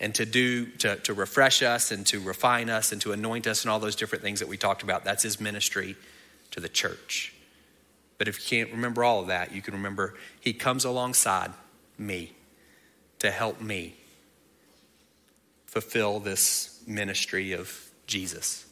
And 0.00 0.14
to 0.14 0.24
do, 0.24 0.66
to, 0.78 0.96
to 0.96 1.12
refresh 1.12 1.62
us 1.62 1.92
and 1.92 2.06
to 2.06 2.18
refine 2.18 2.70
us 2.70 2.92
and 2.92 3.00
to 3.02 3.12
anoint 3.12 3.46
us 3.46 3.62
and 3.62 3.70
all 3.70 3.78
those 3.78 3.94
different 3.94 4.24
things 4.24 4.40
that 4.40 4.48
we 4.48 4.56
talked 4.56 4.82
about. 4.82 5.04
That's 5.04 5.22
his 5.22 5.38
ministry 5.38 5.94
to 6.52 6.58
the 6.58 6.68
church. 6.70 7.34
But 8.16 8.26
if 8.26 8.38
you 8.38 8.58
can't 8.58 8.74
remember 8.74 9.04
all 9.04 9.20
of 9.20 9.26
that, 9.26 9.54
you 9.54 9.60
can 9.60 9.74
remember 9.74 10.14
he 10.40 10.54
comes 10.54 10.86
alongside 10.86 11.52
me 11.98 12.32
to 13.18 13.30
help 13.30 13.60
me 13.60 13.96
fulfill 15.66 16.20
this 16.20 16.82
ministry 16.86 17.52
of 17.52 17.91
Jesus. 18.06 18.66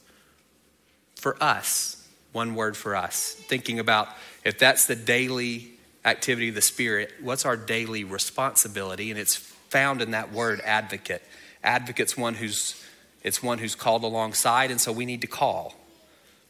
For 1.17 1.43
us, 1.43 2.09
one 2.33 2.55
word 2.55 2.77
for 2.77 2.97
us. 2.97 3.35
Thinking 3.35 3.79
about 3.79 4.09
if 4.45 4.59
that's 4.59 4.87
the 4.87 4.97
daily 4.97 5.73
activity 6.05 6.49
of 6.49 6.55
the 6.55 6.63
Spirit, 6.63 7.13
what's 7.21 7.45
our 7.45 7.57
daily 7.57 8.05
responsibility? 8.05 9.11
And 9.11 9.19
it's 9.19 9.37
found 9.37 10.03
in 10.03 10.13
that 10.13 10.33
word 10.33 10.61
advocate. 10.65 11.23
Advocate's 11.63 12.17
one 12.17 12.35
who's 12.35 12.83
it's 13.23 13.43
one 13.43 13.59
who's 13.59 13.75
called 13.75 14.03
alongside, 14.03 14.71
and 14.71 14.81
so 14.81 14.93
we 14.93 15.05
need 15.05 15.21
to 15.21 15.27
call. 15.27 15.75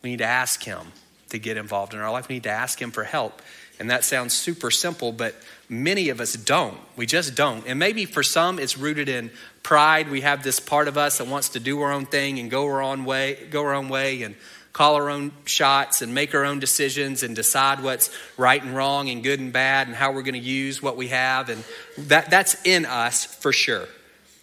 We 0.03 0.11
need 0.11 0.19
to 0.19 0.25
ask 0.25 0.63
him 0.63 0.93
to 1.31 1.39
get 1.39 1.57
involved 1.57 1.95
in 1.95 2.01
our 2.01 2.13
life. 2.13 2.29
We 2.29 2.37
need 2.37 2.45
to 2.45 2.51
ask 2.51 2.81
him 2.81 2.93
for 2.93 3.03
help. 3.03 3.43
And 3.81 3.89
that 3.91 4.05
sounds 4.05 4.35
super 4.35 4.71
simple, 4.71 5.11
but 5.11 5.35
many 5.71 6.11
of 6.11 6.21
us 6.21 6.35
don't. 6.35 6.77
We 6.97 7.07
just 7.07 7.35
don't. 7.35 7.67
And 7.67 7.79
maybe 7.79 8.05
for 8.05 8.23
some 8.23 8.59
it's 8.59 8.77
rooted 8.77 9.09
in 9.09 9.31
pride. 9.63 10.11
We 10.11 10.21
have 10.21 10.43
this 10.43 10.61
part 10.61 10.87
of 10.87 10.99
us 10.99 11.17
that 11.17 11.27
wants 11.27 11.49
to 11.51 11.61
do 11.61 11.81
our 11.81 11.91
own 11.91 12.05
thing 12.05 12.39
and 12.39 12.51
go 12.51 12.67
our 12.67 12.83
own 12.83 13.07
way, 13.07 13.49
go 13.51 13.63
our 13.63 13.73
own 13.73 13.89
way 13.89 14.23
and 14.23 14.37
call 14.75 14.97
our 14.97 15.09
own 15.09 15.33
shots 15.47 16.03
and 16.03 16.15
make 16.15 16.35
our 16.35 16.45
own 16.45 16.61
decisions 16.61 17.23
and 17.23 17.35
decide 17.35 17.83
what's 17.83 18.15
right 18.37 18.63
and 18.63 18.77
wrong 18.77 19.09
and 19.09 19.23
good 19.23 19.41
and 19.41 19.51
bad 19.51 19.87
and 19.87 19.97
how 19.97 20.13
we're 20.13 20.23
going 20.23 20.35
to 20.35 20.39
use 20.39 20.83
what 20.83 20.99
we 20.99 21.09
have 21.09 21.49
and 21.49 21.65
that 21.97 22.31
that's 22.31 22.63
in 22.67 22.85
us 22.85 23.25
for 23.25 23.51
sure. 23.51 23.87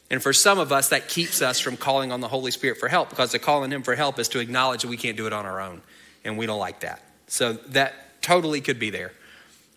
And 0.10 0.22
for 0.22 0.34
some 0.34 0.58
of 0.58 0.72
us 0.72 0.90
that 0.90 1.10
keeps 1.10 1.44
us 1.44 1.60
from 1.60 1.78
calling 1.78 2.12
on 2.12 2.22
the 2.22 2.28
Holy 2.28 2.50
Spirit 2.50 2.80
for 2.80 2.88
help 2.88 3.12
because 3.12 3.32
to 3.34 3.40
call 3.40 3.62
on 3.62 3.72
him 3.72 3.84
for 3.84 3.94
help 3.94 4.18
is 4.18 4.30
to 4.30 4.40
acknowledge 4.40 4.82
that 4.82 4.88
we 4.88 4.98
can't 4.98 5.16
do 5.16 5.28
it 5.28 5.34
on 5.34 5.46
our 5.46 5.62
own 5.62 5.84
and 6.26 6.40
we 6.40 6.48
don't 6.48 6.60
like 6.60 6.80
that. 6.80 7.04
So 7.28 7.54
that 7.54 8.22
totally 8.24 8.62
could 8.62 8.80
be 8.80 8.90
there. 8.90 9.12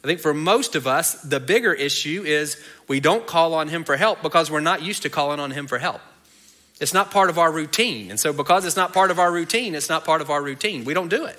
I 0.02 0.06
think 0.06 0.20
for 0.20 0.32
most 0.32 0.76
of 0.76 0.86
us, 0.86 1.20
the 1.22 1.40
bigger 1.40 1.72
issue 1.72 2.22
is 2.24 2.62
we 2.88 3.00
don't 3.00 3.26
call 3.26 3.54
on 3.54 3.68
Him 3.68 3.84
for 3.84 3.96
help 3.96 4.22
because 4.22 4.50
we're 4.50 4.60
not 4.60 4.82
used 4.82 5.02
to 5.02 5.10
calling 5.10 5.40
on 5.40 5.50
Him 5.50 5.66
for 5.66 5.78
help. 5.78 6.00
It's 6.80 6.94
not 6.94 7.10
part 7.10 7.28
of 7.28 7.38
our 7.38 7.52
routine. 7.52 8.10
And 8.10 8.18
so, 8.18 8.32
because 8.32 8.64
it's 8.64 8.76
not 8.76 8.94
part 8.94 9.10
of 9.10 9.18
our 9.18 9.30
routine, 9.30 9.74
it's 9.74 9.90
not 9.90 10.06
part 10.06 10.22
of 10.22 10.30
our 10.30 10.42
routine. 10.42 10.84
We 10.84 10.94
don't 10.94 11.10
do 11.10 11.26
it. 11.26 11.38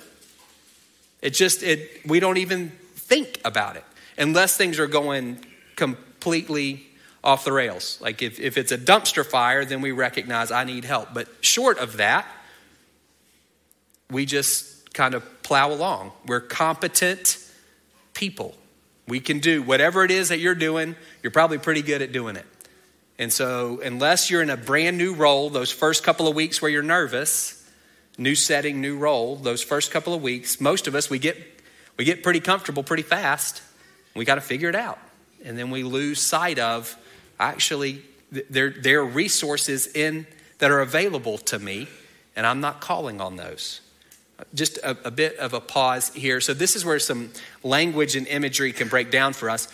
It 1.20 1.30
just, 1.30 1.62
it, 1.62 2.06
we 2.06 2.20
don't 2.20 2.36
even 2.36 2.70
think 2.94 3.40
about 3.44 3.76
it 3.76 3.84
unless 4.16 4.56
things 4.56 4.78
are 4.78 4.86
going 4.86 5.44
completely 5.74 6.86
off 7.24 7.44
the 7.44 7.52
rails. 7.52 7.98
Like 8.00 8.22
if, 8.22 8.38
if 8.38 8.56
it's 8.56 8.72
a 8.72 8.78
dumpster 8.78 9.24
fire, 9.24 9.64
then 9.64 9.80
we 9.80 9.90
recognize 9.92 10.50
I 10.50 10.64
need 10.64 10.84
help. 10.84 11.14
But 11.14 11.28
short 11.40 11.78
of 11.78 11.96
that, 11.96 12.26
we 14.10 14.26
just 14.26 14.94
kind 14.94 15.14
of 15.14 15.42
plow 15.42 15.72
along. 15.72 16.12
We're 16.26 16.40
competent 16.40 17.38
people. 18.14 18.54
We 19.08 19.20
can 19.20 19.40
do 19.40 19.62
whatever 19.62 20.04
it 20.04 20.10
is 20.10 20.28
that 20.28 20.38
you're 20.38 20.54
doing, 20.54 20.96
you're 21.22 21.32
probably 21.32 21.58
pretty 21.58 21.82
good 21.82 22.02
at 22.02 22.12
doing 22.12 22.36
it. 22.36 22.46
And 23.18 23.32
so, 23.32 23.80
unless 23.84 24.30
you're 24.30 24.42
in 24.42 24.50
a 24.50 24.56
brand 24.56 24.96
new 24.96 25.14
role, 25.14 25.50
those 25.50 25.70
first 25.70 26.02
couple 26.02 26.26
of 26.26 26.34
weeks 26.34 26.62
where 26.62 26.70
you're 26.70 26.82
nervous, 26.82 27.68
new 28.18 28.34
setting, 28.34 28.80
new 28.80 28.96
role, 28.96 29.36
those 29.36 29.62
first 29.62 29.90
couple 29.90 30.14
of 30.14 30.22
weeks, 30.22 30.60
most 30.60 30.86
of 30.86 30.94
us 30.94 31.10
we 31.10 31.18
get 31.18 31.36
we 31.96 32.04
get 32.04 32.22
pretty 32.22 32.40
comfortable 32.40 32.82
pretty 32.82 33.02
fast. 33.02 33.62
We 34.14 34.24
got 34.24 34.36
to 34.36 34.40
figure 34.40 34.68
it 34.68 34.74
out. 34.74 34.98
And 35.44 35.58
then 35.58 35.70
we 35.70 35.82
lose 35.82 36.20
sight 36.20 36.58
of 36.58 36.96
actually 37.38 38.02
there 38.30 38.70
there 38.70 39.00
are 39.00 39.06
resources 39.06 39.86
in 39.86 40.26
that 40.58 40.70
are 40.70 40.80
available 40.80 41.38
to 41.38 41.58
me 41.58 41.88
and 42.34 42.46
I'm 42.46 42.60
not 42.60 42.80
calling 42.80 43.20
on 43.20 43.36
those 43.36 43.80
just 44.54 44.78
a, 44.78 44.96
a, 45.04 45.10
bit 45.10 45.36
of 45.38 45.54
a 45.54 45.60
pause 45.60 46.12
here. 46.14 46.40
So, 46.40 46.54
this 46.54 46.76
is 46.76 46.84
where 46.84 46.98
some 46.98 47.30
language 47.62 48.16
and 48.16 48.26
imagery 48.26 48.72
can 48.72 48.88
break 48.88 49.10
down 49.10 49.32
for 49.32 49.50
us. 49.50 49.68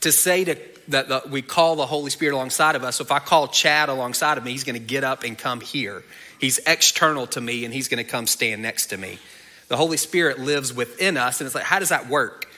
To 0.00 0.12
say 0.12 0.44
to, 0.44 0.58
that 0.88 1.30
we 1.30 1.40
call 1.40 1.76
the 1.76 1.86
Holy 1.86 2.10
Spirit 2.10 2.34
alongside 2.34 2.76
of 2.76 2.84
us, 2.84 2.96
so 2.96 3.04
if 3.04 3.12
I 3.12 3.18
call 3.18 3.48
Chad 3.48 3.88
alongside 3.88 4.38
of 4.38 4.44
me, 4.44 4.50
he's 4.52 4.64
going 4.64 4.78
to 4.78 4.86
get 4.86 5.04
up 5.04 5.24
and 5.24 5.36
come 5.36 5.60
here. 5.60 6.04
He's 6.40 6.58
external 6.66 7.26
to 7.28 7.40
me 7.40 7.64
and 7.64 7.72
he's 7.72 7.88
going 7.88 8.04
to 8.04 8.10
come 8.10 8.26
stand 8.26 8.60
next 8.60 8.86
to 8.88 8.96
me. 8.96 9.18
The 9.68 9.76
Holy 9.76 9.96
Spirit 9.96 10.38
lives 10.38 10.74
within 10.74 11.16
us, 11.16 11.40
and 11.40 11.46
it's 11.46 11.54
like, 11.54 11.64
how 11.64 11.78
does 11.78 11.88
that 11.88 12.08
work? 12.08 12.50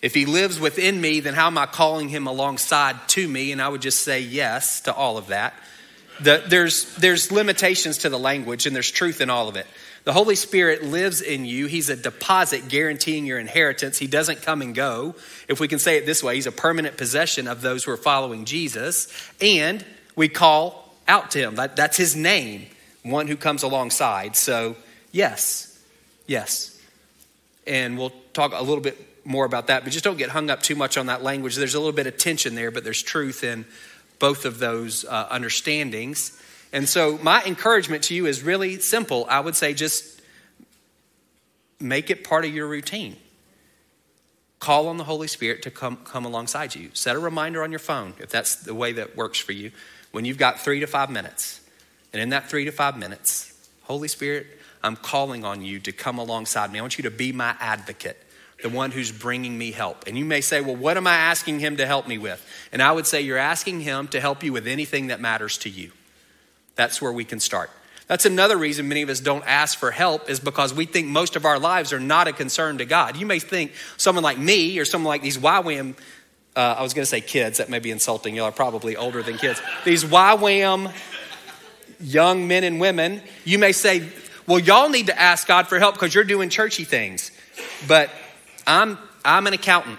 If 0.00 0.14
he 0.14 0.26
lives 0.26 0.58
within 0.58 1.00
me, 1.00 1.20
then 1.20 1.34
how 1.34 1.46
am 1.46 1.58
I 1.58 1.66
calling 1.66 2.08
him 2.08 2.26
alongside 2.26 3.08
to 3.08 3.26
me? 3.26 3.52
And 3.52 3.60
I 3.60 3.68
would 3.68 3.82
just 3.82 4.00
say 4.02 4.20
yes 4.20 4.80
to 4.82 4.94
all 4.94 5.18
of 5.18 5.28
that. 5.28 5.54
The, 6.20 6.42
there's, 6.46 6.94
there's 6.96 7.32
limitations 7.32 7.98
to 7.98 8.08
the 8.08 8.18
language, 8.18 8.66
and 8.66 8.74
there's 8.74 8.90
truth 8.90 9.20
in 9.20 9.30
all 9.30 9.48
of 9.48 9.56
it. 9.56 9.66
The 10.04 10.12
Holy 10.12 10.34
Spirit 10.34 10.84
lives 10.84 11.22
in 11.22 11.46
you. 11.46 11.66
He's 11.66 11.88
a 11.88 11.96
deposit 11.96 12.68
guaranteeing 12.68 13.24
your 13.24 13.38
inheritance. 13.38 13.98
He 13.98 14.06
doesn't 14.06 14.42
come 14.42 14.60
and 14.60 14.74
go. 14.74 15.14
If 15.48 15.60
we 15.60 15.68
can 15.68 15.78
say 15.78 15.96
it 15.96 16.04
this 16.04 16.22
way, 16.22 16.34
He's 16.34 16.46
a 16.46 16.52
permanent 16.52 16.98
possession 16.98 17.48
of 17.48 17.62
those 17.62 17.84
who 17.84 17.90
are 17.90 17.96
following 17.96 18.44
Jesus. 18.44 19.08
And 19.40 19.84
we 20.14 20.28
call 20.28 20.94
out 21.08 21.30
to 21.32 21.38
Him. 21.38 21.54
That, 21.54 21.76
that's 21.76 21.96
His 21.96 22.14
name, 22.14 22.66
one 23.02 23.28
who 23.28 23.36
comes 23.36 23.62
alongside. 23.62 24.36
So, 24.36 24.76
yes, 25.10 25.78
yes. 26.26 26.78
And 27.66 27.98
we'll 27.98 28.12
talk 28.34 28.52
a 28.54 28.62
little 28.62 28.82
bit 28.82 28.98
more 29.24 29.46
about 29.46 29.68
that, 29.68 29.84
but 29.84 29.92
just 29.92 30.04
don't 30.04 30.18
get 30.18 30.28
hung 30.28 30.50
up 30.50 30.62
too 30.62 30.76
much 30.76 30.98
on 30.98 31.06
that 31.06 31.22
language. 31.22 31.56
There's 31.56 31.74
a 31.74 31.80
little 31.80 31.94
bit 31.94 32.06
of 32.06 32.18
tension 32.18 32.54
there, 32.54 32.70
but 32.70 32.84
there's 32.84 33.02
truth 33.02 33.42
in 33.42 33.64
both 34.18 34.44
of 34.44 34.58
those 34.58 35.06
uh, 35.06 35.28
understandings. 35.30 36.38
And 36.74 36.88
so, 36.88 37.18
my 37.22 37.40
encouragement 37.44 38.02
to 38.04 38.14
you 38.14 38.26
is 38.26 38.42
really 38.42 38.80
simple. 38.80 39.26
I 39.30 39.38
would 39.38 39.54
say 39.54 39.74
just 39.74 40.20
make 41.78 42.10
it 42.10 42.24
part 42.24 42.44
of 42.44 42.52
your 42.52 42.66
routine. 42.66 43.16
Call 44.58 44.88
on 44.88 44.96
the 44.96 45.04
Holy 45.04 45.28
Spirit 45.28 45.62
to 45.62 45.70
come, 45.70 45.98
come 45.98 46.24
alongside 46.24 46.74
you. 46.74 46.90
Set 46.92 47.14
a 47.14 47.20
reminder 47.20 47.62
on 47.62 47.70
your 47.70 47.78
phone 47.78 48.14
if 48.18 48.28
that's 48.28 48.56
the 48.56 48.74
way 48.74 48.90
that 48.94 49.16
works 49.16 49.38
for 49.38 49.52
you 49.52 49.70
when 50.10 50.24
you've 50.24 50.36
got 50.36 50.58
three 50.58 50.80
to 50.80 50.88
five 50.88 51.10
minutes. 51.10 51.60
And 52.12 52.20
in 52.20 52.30
that 52.30 52.50
three 52.50 52.64
to 52.64 52.72
five 52.72 52.98
minutes, 52.98 53.52
Holy 53.82 54.08
Spirit, 54.08 54.48
I'm 54.82 54.96
calling 54.96 55.44
on 55.44 55.62
you 55.62 55.78
to 55.78 55.92
come 55.92 56.18
alongside 56.18 56.72
me. 56.72 56.80
I 56.80 56.82
want 56.82 56.98
you 56.98 57.04
to 57.04 57.10
be 57.10 57.30
my 57.30 57.54
advocate, 57.60 58.20
the 58.64 58.68
one 58.68 58.90
who's 58.90 59.12
bringing 59.12 59.56
me 59.56 59.70
help. 59.70 60.08
And 60.08 60.18
you 60.18 60.24
may 60.24 60.40
say, 60.40 60.60
well, 60.60 60.76
what 60.76 60.96
am 60.96 61.06
I 61.06 61.14
asking 61.14 61.60
him 61.60 61.76
to 61.76 61.86
help 61.86 62.08
me 62.08 62.18
with? 62.18 62.44
And 62.72 62.82
I 62.82 62.90
would 62.90 63.06
say, 63.06 63.20
you're 63.20 63.38
asking 63.38 63.82
him 63.82 64.08
to 64.08 64.20
help 64.20 64.42
you 64.42 64.52
with 64.52 64.66
anything 64.66 65.06
that 65.06 65.20
matters 65.20 65.56
to 65.58 65.70
you. 65.70 65.92
That's 66.76 67.00
where 67.00 67.12
we 67.12 67.24
can 67.24 67.40
start. 67.40 67.70
That's 68.06 68.26
another 68.26 68.56
reason 68.56 68.88
many 68.88 69.02
of 69.02 69.08
us 69.08 69.20
don't 69.20 69.44
ask 69.46 69.78
for 69.78 69.90
help 69.90 70.28
is 70.28 70.38
because 70.38 70.74
we 70.74 70.84
think 70.84 71.06
most 71.06 71.36
of 71.36 71.46
our 71.46 71.58
lives 71.58 71.92
are 71.92 72.00
not 72.00 72.28
a 72.28 72.32
concern 72.32 72.78
to 72.78 72.84
God. 72.84 73.16
You 73.16 73.24
may 73.24 73.38
think 73.38 73.72
someone 73.96 74.22
like 74.22 74.38
me 74.38 74.78
or 74.78 74.84
someone 74.84 75.08
like 75.08 75.22
these 75.22 75.38
YWAM, 75.38 75.94
uh, 76.54 76.76
I 76.78 76.82
was 76.82 76.92
going 76.92 77.02
to 77.02 77.10
say 77.10 77.22
kids, 77.22 77.58
that 77.58 77.70
may 77.70 77.78
be 77.78 77.90
insulting. 77.90 78.34
Y'all 78.34 78.46
are 78.46 78.52
probably 78.52 78.96
older 78.96 79.22
than 79.22 79.38
kids. 79.38 79.62
These 79.84 80.04
YWAM 80.04 80.92
young 82.00 82.46
men 82.46 82.64
and 82.64 82.78
women, 82.78 83.22
you 83.44 83.58
may 83.58 83.72
say, 83.72 84.06
well, 84.46 84.58
y'all 84.58 84.90
need 84.90 85.06
to 85.06 85.18
ask 85.18 85.48
God 85.48 85.68
for 85.68 85.78
help 85.78 85.94
because 85.94 86.14
you're 86.14 86.24
doing 86.24 86.50
churchy 86.50 86.84
things. 86.84 87.30
But 87.88 88.10
I'm, 88.66 88.98
I'm 89.24 89.46
an 89.46 89.54
accountant 89.54 89.98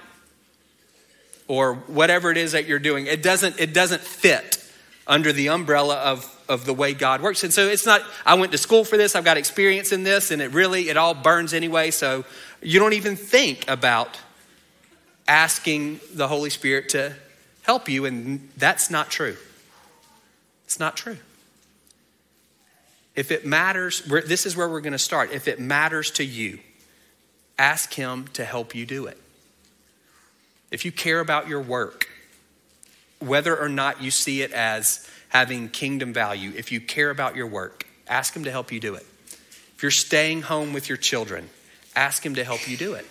or 1.47 1.75
whatever 1.75 2.29
it 2.29 2.37
is 2.37 2.51
that 2.51 2.65
you're 2.65 2.79
doing. 2.79 3.07
It 3.07 3.23
doesn't, 3.23 3.59
it 3.59 3.73
doesn't 3.73 4.01
fit 4.01 4.63
under 5.07 5.31
the 5.31 5.49
umbrella 5.49 5.95
of 5.95 6.31
of 6.47 6.65
the 6.65 6.73
way 6.73 6.93
God 6.93 7.21
works. 7.21 7.43
And 7.43 7.53
so 7.53 7.67
it's 7.67 7.85
not, 7.85 8.01
I 8.25 8.35
went 8.35 8.51
to 8.51 8.57
school 8.57 8.83
for 8.83 8.97
this, 8.97 9.15
I've 9.15 9.25
got 9.25 9.37
experience 9.37 9.91
in 9.91 10.03
this, 10.03 10.31
and 10.31 10.41
it 10.41 10.51
really, 10.51 10.89
it 10.89 10.97
all 10.97 11.13
burns 11.13 11.53
anyway. 11.53 11.91
So 11.91 12.25
you 12.61 12.79
don't 12.79 12.93
even 12.93 13.15
think 13.15 13.69
about 13.69 14.17
asking 15.27 15.99
the 16.13 16.27
Holy 16.27 16.49
Spirit 16.49 16.89
to 16.89 17.13
help 17.63 17.89
you, 17.89 18.05
and 18.05 18.49
that's 18.57 18.89
not 18.89 19.09
true. 19.09 19.37
It's 20.65 20.79
not 20.79 20.95
true. 20.95 21.17
If 23.15 23.31
it 23.31 23.45
matters, 23.45 24.01
this 24.01 24.45
is 24.45 24.57
where 24.57 24.67
we're 24.67 24.81
going 24.81 24.93
to 24.93 24.99
start. 24.99 25.31
If 25.31 25.47
it 25.47 25.59
matters 25.59 26.11
to 26.11 26.23
you, 26.25 26.59
ask 27.57 27.93
Him 27.93 28.27
to 28.33 28.43
help 28.43 28.75
you 28.75 28.85
do 28.85 29.05
it. 29.05 29.17
If 30.69 30.83
you 30.83 30.91
care 30.91 31.21
about 31.21 31.47
your 31.47 31.61
work, 31.61 32.09
whether 33.19 33.57
or 33.57 33.69
not 33.69 34.01
you 34.01 34.11
see 34.11 34.41
it 34.41 34.51
as 34.51 35.09
having 35.35 35.67
kingdom 35.67 36.13
value, 36.13 36.53
if 36.55 36.71
you 36.71 36.79
care 36.79 37.09
about 37.09 37.35
your 37.35 37.45
work, 37.45 37.85
ask 38.07 38.33
Him 38.33 38.45
to 38.45 38.51
help 38.51 38.71
you 38.71 38.79
do 38.79 38.95
it. 38.95 39.05
If 39.75 39.79
you're 39.81 39.91
staying 39.91 40.43
home 40.43 40.71
with 40.71 40.87
your 40.87 40.97
children, 40.97 41.49
ask 41.93 42.25
Him 42.25 42.35
to 42.35 42.45
help 42.45 42.69
you 42.69 42.77
do 42.77 42.93
it. 42.93 43.05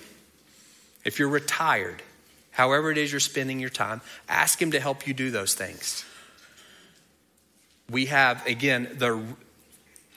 If 1.04 1.19
you're 1.19 1.28
retired, 1.28 2.00
however 2.50 2.90
it 2.90 2.97
is 2.97 3.12
you're 3.12 3.21
spending 3.21 3.61
your 3.61 3.69
time, 3.69 4.00
ask 4.26 4.61
Him 4.61 4.71
to 4.71 4.81
help 4.81 5.07
you 5.07 5.12
do 5.12 5.31
those 5.31 5.52
things. 5.52 6.02
We 7.90 8.07
have, 8.07 8.47
again, 8.47 8.88
the, 8.95 9.23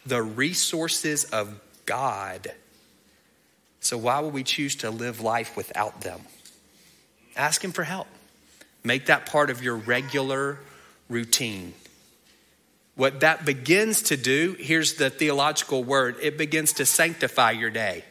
the 0.06 0.24
resources 0.24 1.26
of 1.26 1.60
God. 1.86 2.54
So, 3.82 3.98
why 3.98 4.22
would 4.22 4.34
we 4.34 4.46
choose 4.46 4.78
to 4.78 4.92
live 4.92 5.20
life 5.20 5.58
without 5.58 6.00
them? 6.00 6.22
Ask 7.36 7.62
Him 7.62 7.74
for 7.74 7.84
help. 7.84 8.08
Make 8.86 9.08
that 9.08 9.26
part 9.26 9.50
of 9.50 9.62
your 9.62 9.76
regular 9.76 10.58
routine. 11.10 11.74
What 12.98 13.20
that 13.20 13.46
begins 13.46 14.02
to 14.04 14.18
do, 14.18 14.56
here's 14.58 14.96
the 14.96 15.12
theological 15.12 15.84
word 15.84 16.18
it 16.20 16.36
begins 16.36 16.74
to 16.74 16.86
sanctify 16.86 17.52
your 17.52 17.70
day. 17.70 18.04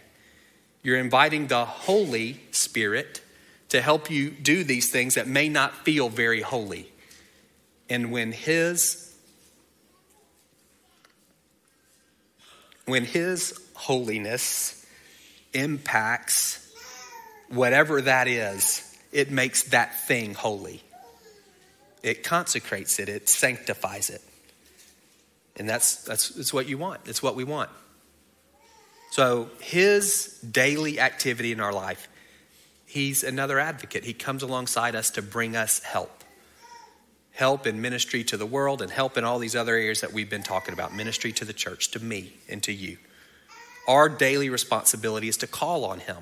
You're 0.80 0.98
inviting 0.98 1.48
the 1.48 1.64
Holy 1.64 2.40
Spirit 2.52 3.20
to 3.70 3.82
help 3.82 4.12
you 4.12 4.30
do 4.30 4.62
these 4.62 4.92
things 4.92 5.16
that 5.16 5.26
may 5.26 5.48
not 5.48 5.74
feel 5.84 6.08
very 6.08 6.40
holy. 6.40 6.88
And 7.90 8.12
when 8.12 8.30
His 8.30 9.12
when 12.84 13.04
His 13.04 13.60
holiness 13.74 14.86
impacts 15.52 16.72
whatever 17.48 18.02
that 18.02 18.28
is, 18.28 18.96
it 19.10 19.32
makes 19.32 19.64
that 19.70 20.06
thing 20.06 20.34
holy. 20.34 20.80
It 22.04 22.22
consecrates 22.22 23.00
it, 23.00 23.08
it 23.08 23.28
sanctifies 23.28 24.10
it. 24.10 24.22
And 25.56 25.68
that's, 25.68 26.04
that's, 26.04 26.30
that's 26.30 26.52
what 26.52 26.68
you 26.68 26.78
want. 26.78 27.00
It's 27.06 27.22
what 27.22 27.34
we 27.34 27.44
want. 27.44 27.70
So, 29.10 29.48
his 29.60 30.38
daily 30.40 31.00
activity 31.00 31.52
in 31.52 31.60
our 31.60 31.72
life, 31.72 32.08
he's 32.84 33.24
another 33.24 33.58
advocate. 33.58 34.04
He 34.04 34.12
comes 34.12 34.42
alongside 34.42 34.94
us 34.94 35.10
to 35.10 35.22
bring 35.22 35.56
us 35.56 35.82
help 35.82 36.24
help 37.36 37.66
in 37.66 37.82
ministry 37.82 38.24
to 38.24 38.36
the 38.38 38.46
world 38.46 38.80
and 38.80 38.90
help 38.90 39.18
in 39.18 39.24
all 39.24 39.38
these 39.38 39.54
other 39.54 39.74
areas 39.74 40.00
that 40.00 40.12
we've 40.12 40.30
been 40.30 40.42
talking 40.42 40.72
about 40.72 40.94
ministry 40.94 41.32
to 41.32 41.44
the 41.44 41.52
church, 41.52 41.90
to 41.90 42.02
me, 42.02 42.32
and 42.48 42.62
to 42.62 42.72
you. 42.72 42.96
Our 43.86 44.08
daily 44.08 44.48
responsibility 44.48 45.28
is 45.28 45.36
to 45.38 45.46
call 45.46 45.84
on 45.84 46.00
him, 46.00 46.16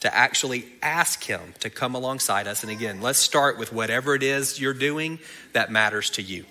to 0.00 0.12
actually 0.12 0.64
ask 0.82 1.22
him 1.22 1.54
to 1.60 1.70
come 1.70 1.94
alongside 1.94 2.48
us. 2.48 2.64
And 2.64 2.72
again, 2.72 3.00
let's 3.00 3.20
start 3.20 3.56
with 3.56 3.72
whatever 3.72 4.16
it 4.16 4.24
is 4.24 4.60
you're 4.60 4.74
doing 4.74 5.20
that 5.52 5.70
matters 5.70 6.10
to 6.10 6.22
you. 6.22 6.44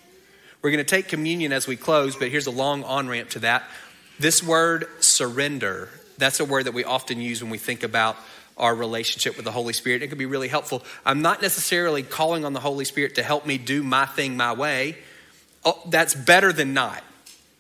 We're 0.61 0.71
going 0.71 0.85
to 0.85 0.89
take 0.89 1.07
communion 1.07 1.53
as 1.53 1.67
we 1.67 1.75
close, 1.75 2.15
but 2.15 2.29
here's 2.29 2.47
a 2.47 2.51
long 2.51 2.83
on 2.83 3.07
ramp 3.07 3.31
to 3.31 3.39
that. 3.39 3.63
This 4.19 4.43
word 4.43 4.85
surrender, 4.99 5.89
that's 6.17 6.39
a 6.39 6.45
word 6.45 6.65
that 6.65 6.73
we 6.73 6.83
often 6.83 7.19
use 7.19 7.41
when 7.41 7.49
we 7.49 7.57
think 7.57 7.81
about 7.83 8.15
our 8.57 8.75
relationship 8.75 9.35
with 9.35 9.45
the 9.45 9.51
Holy 9.51 9.73
Spirit. 9.73 10.03
It 10.03 10.09
can 10.09 10.19
be 10.19 10.27
really 10.27 10.47
helpful. 10.47 10.83
I'm 11.03 11.23
not 11.23 11.41
necessarily 11.41 12.03
calling 12.03 12.45
on 12.45 12.53
the 12.53 12.59
Holy 12.59 12.85
Spirit 12.85 13.15
to 13.15 13.23
help 13.23 13.45
me 13.45 13.57
do 13.57 13.81
my 13.81 14.05
thing 14.05 14.37
my 14.37 14.53
way. 14.53 14.97
Oh, 15.65 15.81
that's 15.87 16.13
better 16.13 16.53
than 16.53 16.73
not. 16.73 17.03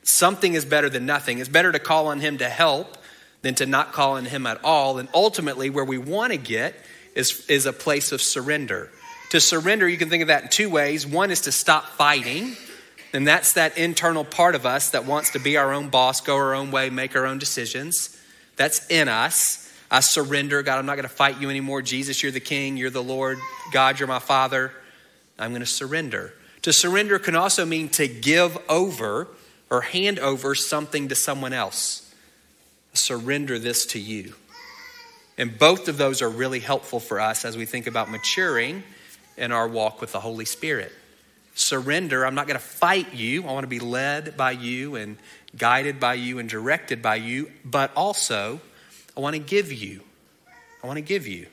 Something 0.03 0.53
is 0.53 0.65
better 0.65 0.89
than 0.89 1.05
nothing. 1.07 1.39
It's 1.39 1.49
better 1.49 1.71
to 1.71 1.79
call 1.79 2.07
on 2.07 2.19
Him 2.19 2.37
to 2.37 2.49
help 2.49 2.97
than 3.41 3.55
to 3.55 3.65
not 3.65 3.93
call 3.93 4.17
on 4.17 4.25
Him 4.25 4.45
at 4.45 4.63
all. 4.63 4.99
And 4.99 5.09
ultimately, 5.13 5.71
where 5.71 5.85
we 5.85 5.97
want 5.97 6.33
to 6.33 6.37
get 6.37 6.75
is, 7.15 7.45
is 7.47 7.65
a 7.65 7.73
place 7.73 8.11
of 8.11 8.21
surrender. 8.21 8.91
To 9.31 9.39
surrender, 9.39 9.87
you 9.87 9.97
can 9.97 10.09
think 10.09 10.21
of 10.21 10.27
that 10.27 10.43
in 10.43 10.49
two 10.49 10.69
ways. 10.69 11.07
One 11.07 11.31
is 11.31 11.41
to 11.41 11.51
stop 11.51 11.85
fighting, 11.85 12.55
and 13.13 13.27
that's 13.27 13.53
that 13.53 13.77
internal 13.77 14.23
part 14.23 14.55
of 14.55 14.65
us 14.65 14.91
that 14.91 15.05
wants 15.05 15.31
to 15.31 15.39
be 15.39 15.57
our 15.57 15.73
own 15.73 15.89
boss, 15.89 16.21
go 16.21 16.35
our 16.35 16.53
own 16.53 16.71
way, 16.71 16.89
make 16.89 17.15
our 17.15 17.25
own 17.25 17.39
decisions. 17.39 18.17
That's 18.55 18.87
in 18.89 19.09
us. 19.09 19.69
I 19.89 19.99
surrender. 19.99 20.63
God, 20.63 20.79
I'm 20.79 20.85
not 20.85 20.95
going 20.95 21.07
to 21.07 21.13
fight 21.13 21.41
you 21.41 21.49
anymore. 21.49 21.81
Jesus, 21.81 22.23
you're 22.23 22.31
the 22.31 22.39
king. 22.39 22.77
You're 22.77 22.89
the 22.89 23.03
Lord. 23.03 23.39
God, 23.73 23.99
you're 23.99 24.07
my 24.07 24.19
father. 24.19 24.71
I'm 25.37 25.51
going 25.51 25.61
to 25.61 25.65
surrender. 25.65 26.33
To 26.61 26.71
surrender 26.71 27.19
can 27.19 27.35
also 27.35 27.65
mean 27.65 27.89
to 27.89 28.07
give 28.07 28.57
over 28.69 29.27
or 29.69 29.81
hand 29.81 30.19
over 30.19 30.55
something 30.55 31.09
to 31.09 31.15
someone 31.15 31.51
else. 31.51 32.13
Surrender 32.93 33.59
this 33.59 33.85
to 33.87 33.99
you. 33.99 34.35
And 35.37 35.57
both 35.57 35.87
of 35.87 35.97
those 35.97 36.21
are 36.21 36.29
really 36.29 36.59
helpful 36.59 36.99
for 36.99 37.19
us 37.19 37.43
as 37.43 37.57
we 37.57 37.65
think 37.65 37.87
about 37.87 38.11
maturing 38.11 38.83
in 39.37 39.51
our 39.51 39.67
walk 39.67 39.99
with 39.99 40.11
the 40.11 40.19
Holy 40.19 40.45
Spirit. 40.45 40.93
Surrender, 41.53 42.25
I'm 42.25 42.35
not 42.35 42.47
going 42.47 42.59
to 42.59 42.65
fight 42.65 43.13
you. 43.13 43.43
I 43.43 43.51
want 43.51 43.63
to 43.63 43.67
be 43.67 43.79
led 43.79 44.37
by 44.37 44.51
you 44.51 44.95
and 44.95 45.17
guided 45.57 45.99
by 45.99 46.13
you 46.13 46.39
and 46.39 46.49
directed 46.49 47.01
by 47.01 47.15
you, 47.15 47.51
but 47.65 47.91
also 47.95 48.61
I 49.15 49.19
want 49.19 49.35
to 49.35 49.41
give 49.41 49.71
you. 49.71 50.01
I 50.83 50.87
want 50.87 50.97
to 50.97 51.03
give 51.03 51.27
you 51.27 51.47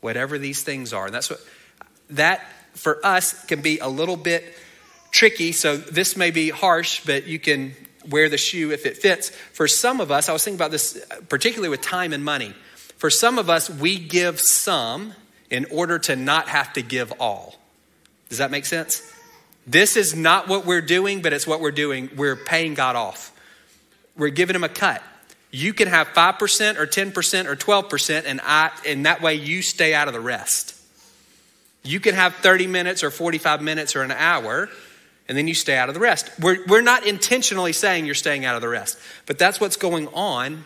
whatever 0.00 0.38
these 0.38 0.62
things 0.62 0.92
are. 0.92 1.06
And 1.06 1.14
that's 1.14 1.30
what 1.30 1.40
that 2.10 2.46
for 2.74 3.04
us 3.04 3.44
can 3.46 3.62
be 3.62 3.78
a 3.78 3.88
little 3.88 4.16
bit 4.16 4.44
tricky. 5.10 5.52
So 5.52 5.76
this 5.76 6.16
may 6.16 6.30
be 6.30 6.50
harsh, 6.50 7.02
but 7.04 7.26
you 7.26 7.38
can 7.38 7.74
wear 8.08 8.28
the 8.28 8.38
shoe 8.38 8.70
if 8.70 8.86
it 8.86 8.98
fits. 8.98 9.30
For 9.30 9.66
some 9.66 10.00
of 10.00 10.10
us, 10.10 10.28
I 10.28 10.32
was 10.32 10.44
thinking 10.44 10.58
about 10.58 10.70
this 10.70 11.04
particularly 11.28 11.70
with 11.70 11.80
time 11.80 12.12
and 12.12 12.24
money. 12.24 12.54
For 12.98 13.10
some 13.10 13.38
of 13.38 13.50
us, 13.50 13.68
we 13.68 13.98
give 13.98 14.40
some 14.40 15.14
in 15.50 15.66
order 15.70 15.98
to 16.00 16.16
not 16.16 16.48
have 16.48 16.72
to 16.74 16.82
give 16.82 17.12
all. 17.18 17.56
Does 18.28 18.38
that 18.38 18.50
make 18.50 18.66
sense? 18.66 19.12
This 19.66 19.96
is 19.96 20.14
not 20.14 20.48
what 20.48 20.64
we're 20.64 20.80
doing, 20.80 21.22
but 21.22 21.32
it's 21.32 21.46
what 21.46 21.60
we're 21.60 21.70
doing. 21.72 22.10
We're 22.16 22.36
paying 22.36 22.74
God 22.74 22.96
off. 22.96 23.32
We're 24.16 24.30
giving 24.30 24.54
him 24.56 24.64
a 24.64 24.68
cut 24.68 25.02
you 25.56 25.72
can 25.72 25.88
have 25.88 26.08
5% 26.08 26.76
or 26.76 26.86
10% 26.86 27.46
or 27.46 27.56
12% 27.56 28.24
and 28.26 28.40
I 28.44 28.70
and 28.86 29.06
that 29.06 29.22
way 29.22 29.36
you 29.36 29.62
stay 29.62 29.94
out 29.94 30.06
of 30.06 30.14
the 30.14 30.20
rest. 30.20 30.74
You 31.82 31.98
can 31.98 32.14
have 32.14 32.34
30 32.34 32.66
minutes 32.66 33.02
or 33.02 33.10
45 33.10 33.62
minutes 33.62 33.96
or 33.96 34.02
an 34.02 34.10
hour 34.10 34.68
and 35.28 35.36
then 35.36 35.48
you 35.48 35.54
stay 35.54 35.76
out 35.76 35.88
of 35.88 35.94
the 35.94 36.00
rest. 36.00 36.30
We're, 36.38 36.58
we're 36.66 36.82
not 36.82 37.06
intentionally 37.06 37.72
saying 37.72 38.04
you're 38.04 38.14
staying 38.14 38.44
out 38.44 38.54
of 38.54 38.60
the 38.60 38.68
rest, 38.68 38.98
but 39.24 39.38
that's 39.38 39.58
what's 39.58 39.76
going 39.76 40.08
on 40.08 40.64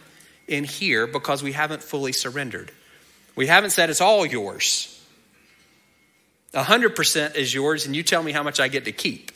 in 0.49 0.65
here 0.65 1.07
because 1.07 1.43
we 1.43 1.53
haven't 1.53 1.85
fully 1.85 2.13
surrendered. 2.13 2.73
We 3.37 3.47
haven't 3.47 3.71
said 3.71 3.91
it's 3.91 4.01
all 4.01 4.27
yours. 4.27 5.00
100% 6.55 7.37
is 7.37 7.55
yours 7.55 7.87
and 7.87 7.95
you 7.95 8.03
tell 8.03 8.23
me 8.23 8.33
how 8.33 8.43
much 8.43 8.61
I 8.61 8.69
get 8.69 8.85
to 8.87 8.93
keep. 8.93 9.33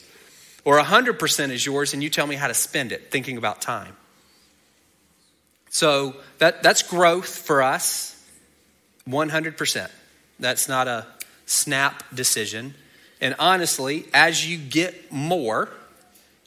Or 0.65 0.81
100% 0.81 1.51
is 1.51 1.65
yours 1.65 1.95
and 1.95 2.03
you 2.03 2.11
tell 2.11 2.27
me 2.27 2.37
how 2.37 2.49
to 2.49 2.55
spend 2.55 2.93
it, 2.93 3.11
thinking 3.11 3.37
about 3.37 3.61
time. 3.61 3.97
So 5.71 6.17
that, 6.39 6.63
that's 6.63 6.83
growth 6.83 7.29
for 7.29 7.63
us, 7.63 8.11
100%. 9.09 9.91
That's 10.41 10.69
not 10.69 10.89
a 10.89 11.07
snap 11.47 12.03
decision. 12.15 12.75
And 13.21 13.35
honestly, 13.39 14.07
as 14.15 14.49
you 14.49 14.59
get 14.59 15.13
more, 15.13 15.69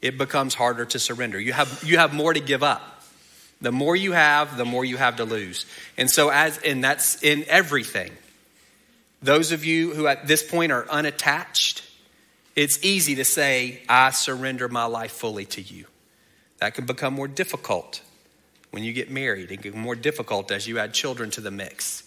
it 0.02 0.18
becomes 0.18 0.54
harder 0.54 0.86
to 0.86 1.00
surrender. 1.00 1.40
You 1.40 1.54
have, 1.54 1.84
you 1.84 1.98
have 1.98 2.14
more 2.14 2.34
to 2.34 2.40
give 2.40 2.64
up. 2.64 3.04
The 3.62 3.72
more 3.72 3.96
you 3.96 4.12
have, 4.12 4.58
the 4.58 4.66
more 4.66 4.86
you 4.86 4.98
have 4.98 5.18
to 5.18 5.26
lose. 5.26 5.66
And 5.98 6.10
so, 6.10 6.30
as, 6.30 6.58
and 6.60 6.84
that's 6.84 7.24
in 7.24 7.44
everything. 7.48 8.12
Those 9.22 9.52
of 9.52 9.66
you 9.66 9.94
who 9.94 10.08
at 10.08 10.28
this 10.28 10.44
point 10.44 10.72
are 10.72 10.88
unattached, 10.90 11.84
it's 12.56 12.84
easy 12.84 13.16
to 13.16 13.26
say, 13.26 13.82
I 13.90 14.12
surrender 14.12 14.68
my 14.68 14.86
life 14.86 15.12
fully 15.12 15.46
to 15.46 15.62
you. 15.62 15.86
That 16.60 16.76
can 16.76 16.86
become 16.86 17.14
more 17.14 17.28
difficult 17.28 18.02
when 18.72 18.84
you 18.84 18.94
get 18.94 19.12
married. 19.12 19.52
It 19.52 19.62
gets 19.62 19.76
more 19.76 19.96
difficult 19.96 20.52
as 20.52 20.68
you 20.68 20.80
add 20.80 20.94
children 20.94 21.32
to 21.32 21.42
the 21.42 21.52
mix. 21.52 22.04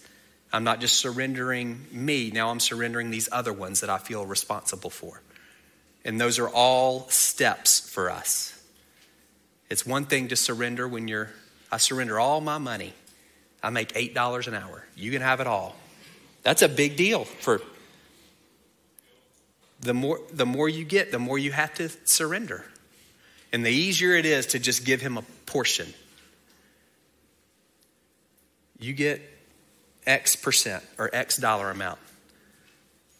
I'm 0.53 0.63
not 0.63 0.81
just 0.81 0.97
surrendering 0.97 1.85
me, 1.91 2.31
now 2.31 2.49
I'm 2.49 2.59
surrendering 2.59 3.09
these 3.09 3.29
other 3.31 3.53
ones 3.53 3.81
that 3.81 3.89
I 3.89 3.97
feel 3.97 4.25
responsible 4.25 4.89
for. 4.89 5.21
And 6.03 6.19
those 6.19 6.39
are 6.39 6.49
all 6.49 7.07
steps 7.09 7.79
for 7.79 8.09
us. 8.09 8.57
It's 9.69 9.85
one 9.85 10.05
thing 10.05 10.27
to 10.29 10.35
surrender 10.35 10.87
when 10.87 11.07
you're, 11.07 11.29
I 11.71 11.77
surrender 11.77 12.19
all 12.19 12.41
my 12.41 12.57
money. 12.57 12.93
I 13.63 13.69
make 13.69 13.93
$8 13.93 14.47
an 14.47 14.55
hour. 14.55 14.85
You 14.95 15.11
can 15.11 15.21
have 15.21 15.39
it 15.39 15.47
all. 15.47 15.75
That's 16.43 16.61
a 16.61 16.69
big 16.69 16.95
deal 16.97 17.25
for 17.25 17.61
the 19.81 19.93
more 19.93 20.19
the 20.31 20.45
more 20.45 20.69
you 20.69 20.83
get, 20.83 21.11
the 21.11 21.19
more 21.19 21.37
you 21.37 21.51
have 21.51 21.73
to 21.75 21.89
surrender. 22.05 22.65
And 23.53 23.65
the 23.65 23.71
easier 23.71 24.13
it 24.13 24.25
is 24.25 24.47
to 24.47 24.59
just 24.59 24.85
give 24.85 25.01
him 25.01 25.17
a 25.17 25.23
portion 25.45 25.93
you 28.81 28.93
get 28.93 29.21
X 30.05 30.35
percent 30.35 30.83
or 30.97 31.09
X 31.13 31.37
dollar 31.37 31.69
amount. 31.69 31.99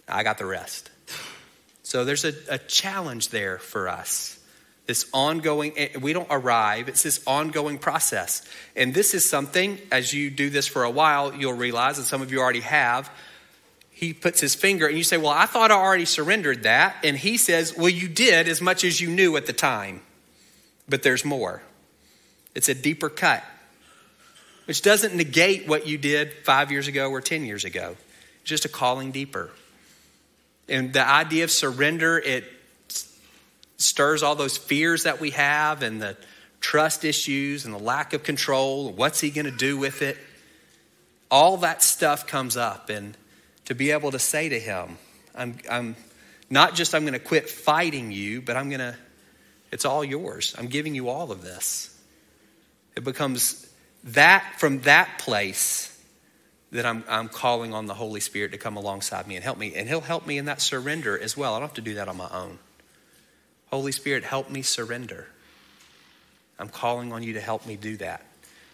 I 0.09 0.23
got 0.23 0.37
the 0.39 0.45
rest. 0.45 0.89
So 1.83 2.03
there's 2.03 2.25
a, 2.25 2.33
a 2.49 2.57
challenge 2.57 3.29
there 3.29 3.59
for 3.59 3.87
us. 3.87 4.37
This 4.87 5.09
ongoing, 5.13 5.73
eh, 5.77 5.89
we 5.99 6.13
don't 6.13 6.27
arrive, 6.29 6.89
it's 6.89 7.03
this 7.03 7.21
ongoing 7.25 7.77
process. 7.77 8.41
And 8.75 8.93
this 8.93 9.13
is 9.13 9.29
something, 9.29 9.79
as 9.91 10.13
you 10.13 10.29
do 10.29 10.49
this 10.49 10.67
for 10.67 10.83
a 10.83 10.89
while, 10.89 11.33
you'll 11.33 11.53
realize, 11.53 11.97
and 11.97 12.07
some 12.07 12.21
of 12.21 12.31
you 12.31 12.39
already 12.39 12.61
have, 12.61 13.11
he 13.91 14.13
puts 14.13 14.41
his 14.41 14.55
finger 14.55 14.87
and 14.87 14.97
you 14.97 15.03
say, 15.03 15.17
Well, 15.17 15.29
I 15.29 15.45
thought 15.45 15.69
I 15.69 15.75
already 15.75 16.05
surrendered 16.05 16.63
that. 16.63 16.95
And 17.03 17.15
he 17.15 17.37
says, 17.37 17.77
Well, 17.77 17.89
you 17.89 18.07
did 18.07 18.47
as 18.47 18.59
much 18.59 18.83
as 18.83 18.99
you 18.99 19.09
knew 19.09 19.37
at 19.37 19.45
the 19.45 19.53
time, 19.53 20.01
but 20.89 21.03
there's 21.03 21.23
more. 21.23 21.61
It's 22.55 22.67
a 22.67 22.73
deeper 22.73 23.09
cut 23.09 23.43
which 24.71 24.81
doesn't 24.81 25.13
negate 25.15 25.67
what 25.67 25.87
you 25.87 25.97
did 25.97 26.31
five 26.45 26.71
years 26.71 26.87
ago 26.87 27.09
or 27.09 27.19
10 27.19 27.43
years 27.45 27.65
ago. 27.65 27.95
It's 28.41 28.49
just 28.49 28.63
a 28.63 28.69
calling 28.69 29.11
deeper. 29.11 29.49
And 30.69 30.93
the 30.93 31.05
idea 31.05 31.43
of 31.43 31.51
surrender, 31.51 32.17
it 32.17 32.45
stirs 33.81 34.23
all 34.23 34.35
those 34.35 34.57
fears 34.57 35.03
that 35.03 35.19
we 35.19 35.31
have 35.31 35.83
and 35.83 36.01
the 36.01 36.17
trust 36.59 37.03
issues 37.03 37.65
and 37.65 37.73
the 37.73 37.79
lack 37.79 38.13
of 38.13 38.23
control. 38.23 38.91
What's 38.91 39.19
he 39.19 39.31
going 39.31 39.45
to 39.45 39.51
do 39.51 39.77
with 39.77 40.01
it? 40.01 40.17
All 41.29 41.57
that 41.57 41.81
stuff 41.81 42.27
comes 42.27 42.55
up. 42.55 42.89
And 42.89 43.17
to 43.65 43.75
be 43.75 43.91
able 43.91 44.11
to 44.11 44.19
say 44.19 44.49
to 44.49 44.59
him, 44.59 44.97
I'm, 45.33 45.57
I'm 45.69 45.95
not 46.49 46.75
just 46.75 46.93
I'm 46.93 47.03
going 47.03 47.13
to 47.13 47.19
quit 47.19 47.49
fighting 47.49 48.11
you, 48.11 48.41
but 48.41 48.55
I'm 48.57 48.69
going 48.69 48.79
to, 48.79 48.95
it's 49.71 49.85
all 49.85 50.03
yours. 50.03 50.55
I'm 50.57 50.67
giving 50.67 50.93
you 50.93 51.09
all 51.09 51.31
of 51.31 51.41
this. 51.41 51.97
It 52.95 53.03
becomes 53.03 53.67
that 54.03 54.55
from 54.59 54.81
that 54.81 55.19
place 55.19 55.87
that 56.71 56.85
I'm, 56.85 57.03
I'm 57.07 57.29
calling 57.29 57.73
on 57.73 57.85
the 57.85 57.93
Holy 57.93 58.19
Spirit 58.19 58.51
to 58.51 58.57
come 58.57 58.77
alongside 58.77 59.27
me 59.27 59.35
and 59.35 59.43
help 59.43 59.57
me. 59.57 59.73
And 59.75 59.87
He'll 59.87 60.01
help 60.01 60.25
me 60.25 60.37
in 60.37 60.45
that 60.45 60.61
surrender 60.61 61.17
as 61.19 61.35
well. 61.35 61.53
I 61.53 61.59
don't 61.59 61.67
have 61.67 61.75
to 61.75 61.81
do 61.81 61.95
that 61.95 62.07
on 62.07 62.17
my 62.17 62.29
own. 62.31 62.59
Holy 63.71 63.91
Spirit, 63.91 64.23
help 64.23 64.49
me 64.49 64.61
surrender. 64.61 65.27
I'm 66.59 66.69
calling 66.69 67.11
on 67.11 67.23
you 67.23 67.33
to 67.33 67.41
help 67.41 67.65
me 67.65 67.75
do 67.75 67.97
that. 67.97 68.23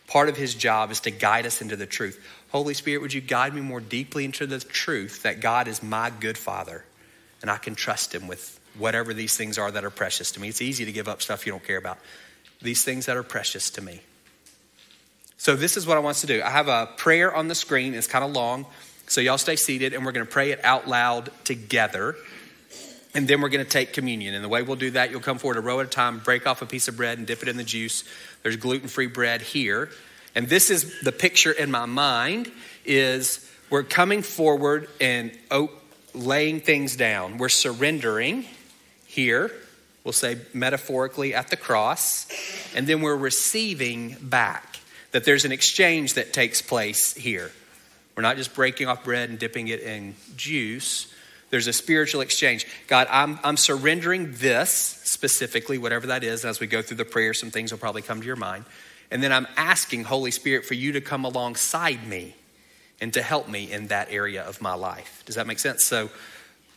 part 0.07 0.29
of 0.29 0.37
his 0.37 0.55
job 0.55 0.89
is 0.89 1.01
to 1.01 1.11
guide 1.11 1.45
us 1.45 1.61
into 1.61 1.75
the 1.75 1.85
truth. 1.85 2.23
Holy 2.51 2.73
Spirit, 2.73 3.01
would 3.01 3.13
you 3.13 3.19
guide 3.19 3.53
me 3.53 3.59
more 3.59 3.81
deeply 3.81 4.23
into 4.23 4.47
the 4.47 4.59
truth 4.59 5.23
that 5.23 5.41
God 5.41 5.67
is 5.67 5.83
my 5.83 6.09
good 6.09 6.37
father 6.37 6.85
and 7.41 7.51
I 7.51 7.57
can 7.57 7.75
trust 7.75 8.15
him 8.15 8.25
with 8.25 8.57
whatever 8.77 9.13
these 9.13 9.35
things 9.35 9.57
are 9.57 9.69
that 9.69 9.83
are 9.83 9.89
precious 9.89 10.31
to 10.33 10.39
me? 10.39 10.47
It's 10.47 10.61
easy 10.61 10.85
to 10.85 10.93
give 10.93 11.09
up 11.09 11.21
stuff 11.21 11.45
you 11.45 11.51
don't 11.51 11.63
care 11.63 11.77
about. 11.77 11.99
These 12.61 12.85
things 12.85 13.05
that 13.07 13.17
are 13.17 13.23
precious 13.23 13.69
to 13.71 13.81
me. 13.81 13.99
So, 15.37 15.55
this 15.55 15.77
is 15.77 15.85
what 15.85 15.97
I 15.97 15.99
want 15.99 16.15
us 16.15 16.21
to 16.21 16.27
do. 16.27 16.41
I 16.41 16.49
have 16.49 16.67
a 16.67 16.89
prayer 16.97 17.33
on 17.35 17.47
the 17.47 17.55
screen, 17.55 17.93
it's 17.93 18.07
kind 18.07 18.25
of 18.25 18.31
long. 18.31 18.65
So, 19.07 19.21
y'all 19.21 19.37
stay 19.37 19.55
seated 19.55 19.93
and 19.93 20.05
we're 20.05 20.13
going 20.13 20.25
to 20.25 20.31
pray 20.31 20.51
it 20.51 20.63
out 20.63 20.87
loud 20.87 21.31
together. 21.43 22.15
And 23.13 23.27
then 23.27 23.41
we're 23.41 23.49
going 23.49 23.63
to 23.63 23.69
take 23.69 23.93
communion. 23.93 24.35
And 24.35 24.43
the 24.43 24.49
way 24.49 24.61
we'll 24.61 24.75
do 24.75 24.91
that, 24.91 25.11
you'll 25.11 25.21
come 25.21 25.37
forward 25.37 25.57
a 25.57 25.61
row 25.61 25.79
at 25.79 25.85
a 25.85 25.89
time, 25.89 26.19
break 26.19 26.45
off 26.45 26.61
a 26.61 26.65
piece 26.65 26.87
of 26.87 26.97
bread, 26.97 27.17
and 27.17 27.25
dip 27.25 27.41
it 27.41 27.49
in 27.49 27.57
the 27.57 27.63
juice. 27.63 28.03
There's 28.43 28.57
gluten 28.57 28.87
free 28.87 29.07
bread 29.07 29.41
here. 29.41 29.89
And 30.35 30.47
this 30.47 30.69
is 30.69 31.01
the 31.01 31.11
picture 31.11 31.51
in 31.51 31.71
my 31.71 31.85
mind 31.85 32.51
is 32.85 33.49
we're 33.69 33.83
coming 33.83 34.21
forward 34.21 34.87
and 35.01 35.31
oh, 35.49 35.71
laying 36.13 36.61
things 36.61 36.95
down. 36.95 37.37
We're 37.37 37.49
surrendering 37.49 38.45
here. 39.05 39.51
We'll 40.03 40.13
say 40.13 40.37
metaphorically 40.53 41.33
at 41.33 41.49
the 41.49 41.57
cross. 41.57 42.27
And 42.75 42.87
then 42.87 43.01
we're 43.01 43.15
receiving 43.15 44.15
back. 44.21 44.79
That 45.11 45.23
there's 45.23 45.45
an 45.45 45.51
exchange 45.51 46.13
that 46.15 46.33
takes 46.33 46.61
place 46.61 47.13
here. 47.13 47.51
We're 48.15 48.23
not 48.23 48.37
just 48.37 48.53
breaking 48.53 48.87
off 48.87 49.03
bread 49.03 49.29
and 49.29 49.39
dipping 49.39 49.67
it 49.67 49.79
in 49.79 50.15
juice. 50.35 51.11
There's 51.49 51.67
a 51.67 51.73
spiritual 51.73 52.21
exchange. 52.21 52.67
God, 52.87 53.07
I'm, 53.09 53.39
I'm 53.43 53.57
surrendering 53.57 54.33
this 54.33 54.69
specifically, 54.69 55.77
whatever 55.77 56.07
that 56.07 56.23
is. 56.23 56.43
As 56.43 56.59
we 56.59 56.67
go 56.67 56.81
through 56.81 56.97
the 56.97 57.05
prayer, 57.05 57.33
some 57.33 57.51
things 57.51 57.71
will 57.71 57.79
probably 57.79 58.01
come 58.01 58.19
to 58.19 58.27
your 58.27 58.35
mind. 58.35 58.65
And 59.09 59.23
then 59.23 59.31
I'm 59.31 59.47
asking, 59.55 60.03
Holy 60.03 60.31
Spirit, 60.31 60.65
for 60.65 60.73
you 60.73 60.91
to 60.93 61.01
come 61.01 61.23
alongside 61.23 62.05
me 62.05 62.35
and 62.99 63.13
to 63.13 63.21
help 63.21 63.47
me 63.47 63.71
in 63.71 63.87
that 63.87 64.11
area 64.11 64.43
of 64.43 64.61
my 64.61 64.73
life. 64.73 65.23
Does 65.25 65.35
that 65.35 65.47
make 65.47 65.59
sense? 65.59 65.83
So, 65.83 66.09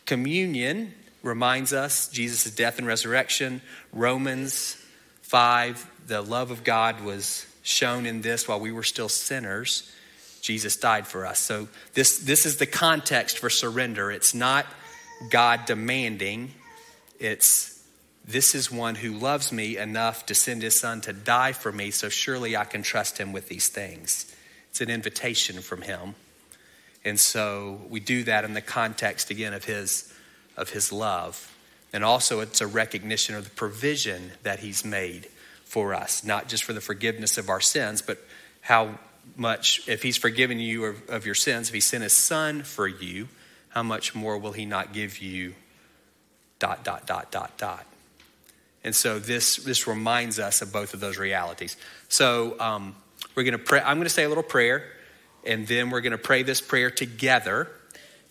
communion 0.05 0.93
reminds 1.23 1.73
us 1.73 2.07
Jesus' 2.07 2.49
death 2.51 2.77
and 2.77 2.87
resurrection. 2.87 3.61
Romans 3.91 4.77
5, 5.23 5.89
the 6.07 6.21
love 6.21 6.51
of 6.51 6.63
God 6.63 7.01
was 7.01 7.45
shown 7.63 8.05
in 8.05 8.21
this 8.21 8.47
while 8.47 8.59
we 8.59 8.71
were 8.71 8.83
still 8.83 9.09
sinners. 9.09 9.91
Jesus 10.41 10.75
died 10.75 11.07
for 11.07 11.25
us. 11.25 11.39
So, 11.39 11.67
this, 11.93 12.19
this 12.19 12.45
is 12.45 12.57
the 12.57 12.65
context 12.65 13.39
for 13.39 13.49
surrender. 13.49 14.11
It's 14.11 14.33
not 14.33 14.65
God 15.29 15.65
demanding, 15.65 16.51
it's 17.19 17.71
this 18.25 18.53
is 18.53 18.71
one 18.71 18.95
who 18.95 19.13
loves 19.13 19.51
me 19.51 19.77
enough 19.77 20.25
to 20.27 20.35
send 20.35 20.61
his 20.61 20.79
son 20.79 21.01
to 21.01 21.13
die 21.13 21.53
for 21.53 21.71
me, 21.71 21.91
so 21.91 22.07
surely 22.09 22.55
I 22.55 22.65
can 22.65 22.83
trust 22.83 23.17
him 23.17 23.33
with 23.33 23.47
these 23.47 23.67
things. 23.67 24.33
It's 24.69 24.81
an 24.81 24.89
invitation 24.89 25.61
from 25.61 25.81
him. 25.81 26.15
And 27.03 27.19
so 27.19 27.81
we 27.89 27.99
do 27.99 28.23
that 28.25 28.45
in 28.45 28.53
the 28.53 28.61
context 28.61 29.31
again 29.31 29.53
of 29.53 29.65
his 29.65 30.13
of 30.55 30.69
his 30.69 30.91
love. 30.91 31.55
And 31.93 32.03
also 32.03 32.39
it's 32.41 32.61
a 32.61 32.67
recognition 32.67 33.35
of 33.35 33.43
the 33.45 33.49
provision 33.49 34.31
that 34.43 34.59
he's 34.59 34.85
made 34.85 35.27
for 35.65 35.93
us, 35.93 36.23
not 36.23 36.47
just 36.47 36.63
for 36.63 36.73
the 36.73 36.81
forgiveness 36.81 37.37
of 37.37 37.49
our 37.49 37.61
sins, 37.61 38.01
but 38.01 38.19
how 38.61 38.99
much 39.35 39.87
if 39.87 40.03
he's 40.03 40.17
forgiven 40.17 40.59
you 40.59 40.85
of, 40.85 41.09
of 41.09 41.25
your 41.25 41.35
sins, 41.35 41.69
if 41.69 41.73
he 41.73 41.79
sent 41.79 42.03
his 42.03 42.13
son 42.13 42.63
for 42.63 42.87
you, 42.87 43.27
how 43.69 43.83
much 43.83 44.13
more 44.13 44.37
will 44.37 44.51
he 44.51 44.65
not 44.65 44.93
give 44.93 45.19
you 45.19 45.55
dot 46.59 46.83
dot 46.83 47.07
dot 47.07 47.31
dot 47.31 47.57
dot 47.57 47.85
and 48.83 48.95
so 48.95 49.19
this, 49.19 49.57
this 49.57 49.87
reminds 49.87 50.39
us 50.39 50.61
of 50.61 50.71
both 50.73 50.93
of 50.93 50.99
those 50.99 51.17
realities. 51.17 51.77
So 52.09 52.59
um, 52.59 52.95
we're 53.35 53.43
going 53.43 53.53
to 53.53 53.59
pray. 53.59 53.79
I'm 53.79 53.97
going 53.97 54.05
to 54.05 54.09
say 54.09 54.23
a 54.23 54.29
little 54.29 54.43
prayer, 54.43 54.83
and 55.45 55.67
then 55.67 55.89
we're 55.89 56.01
going 56.01 56.11
to 56.11 56.17
pray 56.17 56.43
this 56.43 56.61
prayer 56.61 56.89
together. 56.89 57.69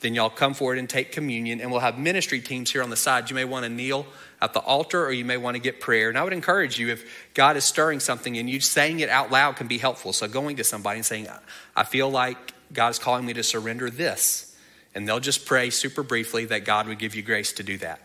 Then 0.00 0.14
y'all 0.14 0.30
come 0.30 0.54
forward 0.54 0.78
and 0.78 0.88
take 0.88 1.12
communion, 1.12 1.60
and 1.60 1.70
we'll 1.70 1.80
have 1.80 1.98
ministry 1.98 2.40
teams 2.40 2.70
here 2.70 2.82
on 2.82 2.90
the 2.90 2.96
side. 2.96 3.30
You 3.30 3.36
may 3.36 3.44
want 3.44 3.64
to 3.64 3.68
kneel 3.68 4.06
at 4.42 4.52
the 4.52 4.60
altar, 4.60 5.04
or 5.04 5.12
you 5.12 5.24
may 5.24 5.36
want 5.36 5.54
to 5.54 5.60
get 5.60 5.80
prayer. 5.80 6.08
And 6.08 6.16
I 6.16 6.24
would 6.24 6.32
encourage 6.32 6.78
you, 6.78 6.88
if 6.88 7.04
God 7.34 7.56
is 7.56 7.64
stirring 7.64 8.00
something 8.00 8.38
and 8.38 8.48
you 8.48 8.60
saying 8.60 9.00
it 9.00 9.08
out 9.08 9.30
loud 9.30 9.56
can 9.56 9.66
be 9.66 9.78
helpful. 9.78 10.12
So 10.12 10.26
going 10.28 10.56
to 10.56 10.64
somebody 10.64 10.98
and 10.98 11.06
saying, 11.06 11.28
I 11.76 11.84
feel 11.84 12.10
like 12.10 12.54
God 12.72 12.88
is 12.88 12.98
calling 12.98 13.26
me 13.26 13.32
to 13.34 13.42
surrender 13.42 13.90
this. 13.90 14.56
And 14.94 15.06
they'll 15.06 15.20
just 15.20 15.46
pray 15.46 15.70
super 15.70 16.02
briefly 16.02 16.46
that 16.46 16.64
God 16.64 16.88
would 16.88 16.98
give 16.98 17.14
you 17.14 17.22
grace 17.22 17.52
to 17.54 17.62
do 17.62 17.78
that 17.78 18.00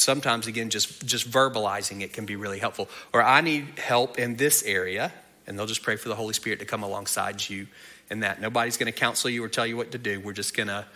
sometimes 0.00 0.46
again 0.46 0.70
just 0.70 1.04
just 1.06 1.30
verbalizing 1.30 2.00
it 2.00 2.12
can 2.12 2.24
be 2.24 2.34
really 2.34 2.58
helpful 2.58 2.88
or 3.12 3.22
i 3.22 3.40
need 3.40 3.78
help 3.78 4.18
in 4.18 4.36
this 4.36 4.62
area 4.62 5.12
and 5.46 5.58
they'll 5.58 5.66
just 5.66 5.82
pray 5.82 5.96
for 5.96 6.08
the 6.08 6.14
holy 6.14 6.32
spirit 6.32 6.58
to 6.58 6.64
come 6.64 6.82
alongside 6.82 7.48
you 7.48 7.66
in 8.10 8.20
that 8.20 8.40
nobody's 8.40 8.78
going 8.78 8.90
to 8.90 8.98
counsel 8.98 9.28
you 9.28 9.44
or 9.44 9.48
tell 9.48 9.66
you 9.66 9.76
what 9.76 9.92
to 9.92 9.98
do 9.98 10.18
we're 10.20 10.32
just 10.32 10.56
going 10.56 10.68
to 10.68 10.86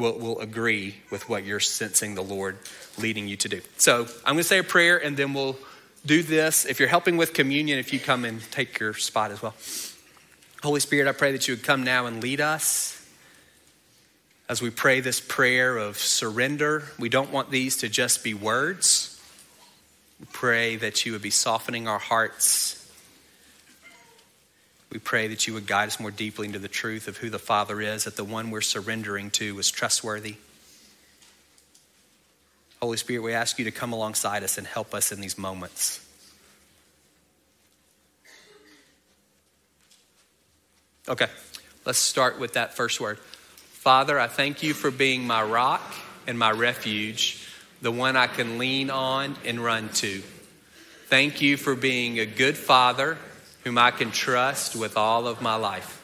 we'll, 0.00 0.18
we'll 0.18 0.38
agree 0.40 0.96
with 1.10 1.28
what 1.28 1.44
you're 1.44 1.60
sensing 1.60 2.14
the 2.14 2.22
lord 2.22 2.58
leading 2.98 3.28
you 3.28 3.36
to 3.36 3.48
do 3.48 3.60
so 3.76 4.06
i'm 4.24 4.34
going 4.34 4.38
to 4.38 4.44
say 4.44 4.58
a 4.58 4.64
prayer 4.64 4.96
and 4.96 5.16
then 5.16 5.32
we'll 5.32 5.56
do 6.04 6.22
this 6.22 6.64
if 6.64 6.80
you're 6.80 6.88
helping 6.88 7.16
with 7.16 7.34
communion 7.34 7.78
if 7.78 7.92
you 7.92 8.00
come 8.00 8.24
and 8.24 8.42
take 8.50 8.78
your 8.78 8.94
spot 8.94 9.30
as 9.30 9.42
well 9.42 9.54
holy 10.62 10.80
spirit 10.80 11.06
i 11.06 11.12
pray 11.12 11.32
that 11.32 11.46
you 11.46 11.54
would 11.54 11.64
come 11.64 11.84
now 11.84 12.06
and 12.06 12.22
lead 12.22 12.40
us 12.40 12.96
as 14.50 14.60
we 14.60 14.68
pray 14.68 14.98
this 14.98 15.20
prayer 15.20 15.76
of 15.76 15.96
surrender, 15.96 16.82
we 16.98 17.08
don't 17.08 17.30
want 17.30 17.52
these 17.52 17.76
to 17.76 17.88
just 17.88 18.24
be 18.24 18.34
words. 18.34 19.22
We 20.18 20.26
pray 20.32 20.74
that 20.74 21.06
you 21.06 21.12
would 21.12 21.22
be 21.22 21.30
softening 21.30 21.86
our 21.86 22.00
hearts. 22.00 22.79
We 24.90 24.98
pray 24.98 25.28
that 25.28 25.46
you 25.46 25.54
would 25.54 25.66
guide 25.66 25.86
us 25.86 26.00
more 26.00 26.10
deeply 26.10 26.46
into 26.46 26.58
the 26.58 26.68
truth 26.68 27.06
of 27.06 27.18
who 27.18 27.30
the 27.30 27.38
Father 27.38 27.80
is, 27.80 28.04
that 28.04 28.16
the 28.16 28.24
one 28.24 28.50
we're 28.50 28.60
surrendering 28.60 29.30
to 29.32 29.58
is 29.58 29.70
trustworthy. 29.70 30.36
Holy 32.82 32.96
Spirit, 32.96 33.22
we 33.22 33.32
ask 33.32 33.58
you 33.58 33.66
to 33.66 33.70
come 33.70 33.92
alongside 33.92 34.42
us 34.42 34.58
and 34.58 34.66
help 34.66 34.94
us 34.94 35.12
in 35.12 35.20
these 35.20 35.38
moments. 35.38 36.04
Okay, 41.08 41.26
let's 41.84 41.98
start 41.98 42.40
with 42.40 42.54
that 42.54 42.74
first 42.74 43.00
word. 43.00 43.18
Father, 43.18 44.18
I 44.18 44.26
thank 44.26 44.62
you 44.62 44.74
for 44.74 44.90
being 44.90 45.26
my 45.26 45.42
rock 45.42 45.82
and 46.26 46.38
my 46.38 46.50
refuge, 46.50 47.46
the 47.80 47.92
one 47.92 48.16
I 48.16 48.26
can 48.26 48.58
lean 48.58 48.90
on 48.90 49.36
and 49.44 49.62
run 49.62 49.88
to. 49.94 50.22
Thank 51.06 51.40
you 51.40 51.56
for 51.56 51.74
being 51.74 52.18
a 52.18 52.26
good 52.26 52.56
father 52.56 53.18
whom 53.64 53.78
I 53.78 53.90
can 53.90 54.10
trust 54.10 54.76
with 54.76 54.96
all 54.96 55.26
of 55.26 55.42
my 55.42 55.56
life. 55.56 55.96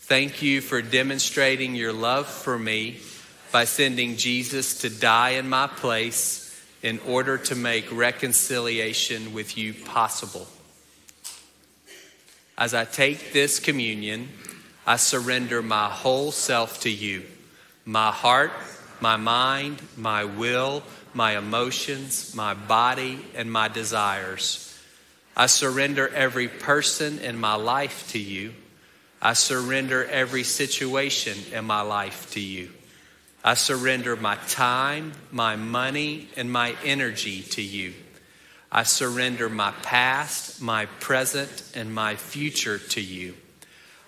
Thank 0.00 0.42
you 0.42 0.60
for 0.60 0.82
demonstrating 0.82 1.74
your 1.74 1.92
love 1.92 2.26
for 2.26 2.58
me 2.58 3.00
by 3.50 3.64
sending 3.64 4.16
Jesus 4.16 4.80
to 4.80 4.90
die 4.90 5.30
in 5.30 5.48
my 5.48 5.66
place 5.66 6.42
in 6.82 6.98
order 7.06 7.38
to 7.38 7.54
make 7.54 7.90
reconciliation 7.92 9.32
with 9.32 9.56
you 9.56 9.72
possible. 9.72 10.46
As 12.58 12.74
I 12.74 12.84
take 12.84 13.32
this 13.32 13.58
communion, 13.58 14.28
I 14.86 14.96
surrender 14.96 15.62
my 15.62 15.88
whole 15.88 16.32
self 16.32 16.80
to 16.80 16.90
you 16.90 17.24
my 17.84 18.10
heart, 18.12 18.52
my 19.00 19.16
mind, 19.16 19.82
my 19.96 20.24
will, 20.24 20.82
my 21.14 21.36
emotions, 21.36 22.34
my 22.34 22.54
body, 22.54 23.18
and 23.34 23.50
my 23.50 23.68
desires. 23.68 24.71
I 25.36 25.46
surrender 25.46 26.08
every 26.08 26.48
person 26.48 27.18
in 27.18 27.38
my 27.38 27.54
life 27.54 28.10
to 28.12 28.18
you. 28.18 28.54
I 29.20 29.32
surrender 29.32 30.04
every 30.04 30.42
situation 30.44 31.38
in 31.52 31.64
my 31.64 31.80
life 31.80 32.32
to 32.32 32.40
you. 32.40 32.70
I 33.44 33.54
surrender 33.54 34.14
my 34.14 34.36
time, 34.48 35.12
my 35.30 35.56
money, 35.56 36.28
and 36.36 36.50
my 36.50 36.76
energy 36.84 37.42
to 37.42 37.62
you. 37.62 37.94
I 38.70 38.84
surrender 38.84 39.48
my 39.48 39.72
past, 39.82 40.62
my 40.62 40.86
present, 40.86 41.70
and 41.74 41.94
my 41.94 42.16
future 42.16 42.78
to 42.78 43.00
you. 43.00 43.34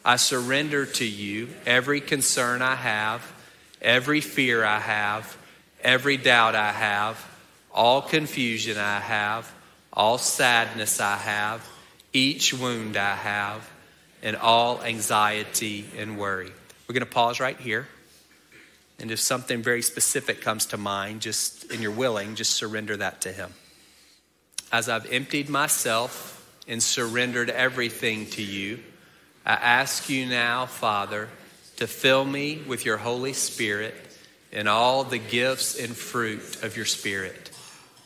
I 0.05 0.17
surrender 0.17 0.87
to 0.87 1.05
you 1.05 1.49
every 1.67 2.01
concern 2.01 2.63
I 2.63 2.75
have, 2.75 3.33
every 3.81 4.21
fear 4.21 4.65
I 4.65 4.79
have, 4.79 5.37
every 5.83 6.17
doubt 6.17 6.55
I 6.55 6.73
have, 6.73 7.27
all 7.73 8.03
confusion 8.03 8.79
I 8.79 9.01
have, 9.01 9.53
all 9.95 10.19
sadness 10.19 11.01
I 11.01 11.17
have, 11.17 11.67
each 12.13 12.53
wound 12.53 12.97
I 12.97 13.15
have, 13.15 13.71
and 14.23 14.37
all 14.37 14.83
anxiety 14.83 15.87
and 15.97 16.19
worry. 16.19 16.51
We're 16.89 16.93
going 16.93 17.07
to 17.07 17.07
pause 17.07 17.41
right 17.41 17.59
here. 17.59 17.87
And 18.99 19.11
if 19.11 19.21
something 19.21 19.63
very 19.63 19.83
specific 19.83 20.41
comes 20.41 20.67
to 20.67 20.77
mind, 20.77 21.21
just 21.21 21.71
and 21.71 21.81
you're 21.81 21.91
willing, 21.91 22.35
just 22.35 22.53
surrender 22.53 22.97
that 22.97 23.23
to 23.23 23.33
Him. 23.33 23.53
As 24.73 24.89
I've 24.89 25.11
emptied 25.13 25.49
myself 25.49 26.31
and 26.69 26.83
surrendered 26.83 27.51
everything 27.51 28.27
to 28.31 28.43
you, 28.43 28.81
I 29.45 29.53
ask 29.53 30.09
you 30.09 30.27
now, 30.27 30.67
Father, 30.67 31.29
to 31.77 31.87
fill 31.87 32.25
me 32.25 32.63
with 32.67 32.85
your 32.85 32.97
Holy 32.97 33.33
Spirit 33.33 33.95
and 34.53 34.69
all 34.69 35.05
the 35.05 35.19
gifts 35.19 35.79
and 35.79 35.95
fruit 35.95 36.63
of 36.63 36.77
your 36.77 36.87
Spirit. 36.87 37.51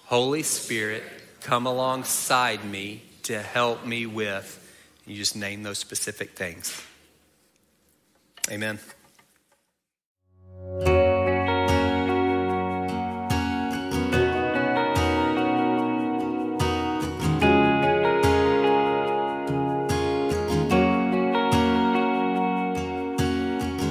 Holy 0.06 0.42
Spirit, 0.42 1.02
come 1.48 1.66
alongside 1.66 2.62
me 2.62 3.00
to 3.22 3.40
help 3.40 3.86
me 3.86 4.04
with 4.04 4.62
You 5.06 5.16
just 5.16 5.34
name 5.34 5.62
those 5.62 5.78
specific 5.78 6.32
things. 6.32 6.84
Amen. 8.50 8.78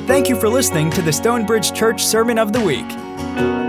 Thank 0.05 0.29
you 0.29 0.39
for 0.39 0.47
listening 0.47 0.91
to 0.91 1.01
the 1.01 1.11
Stonebridge 1.11 1.73
Church 1.73 2.05
Sermon 2.05 2.37
of 2.37 2.53
the 2.53 2.59
Week. 2.59 3.66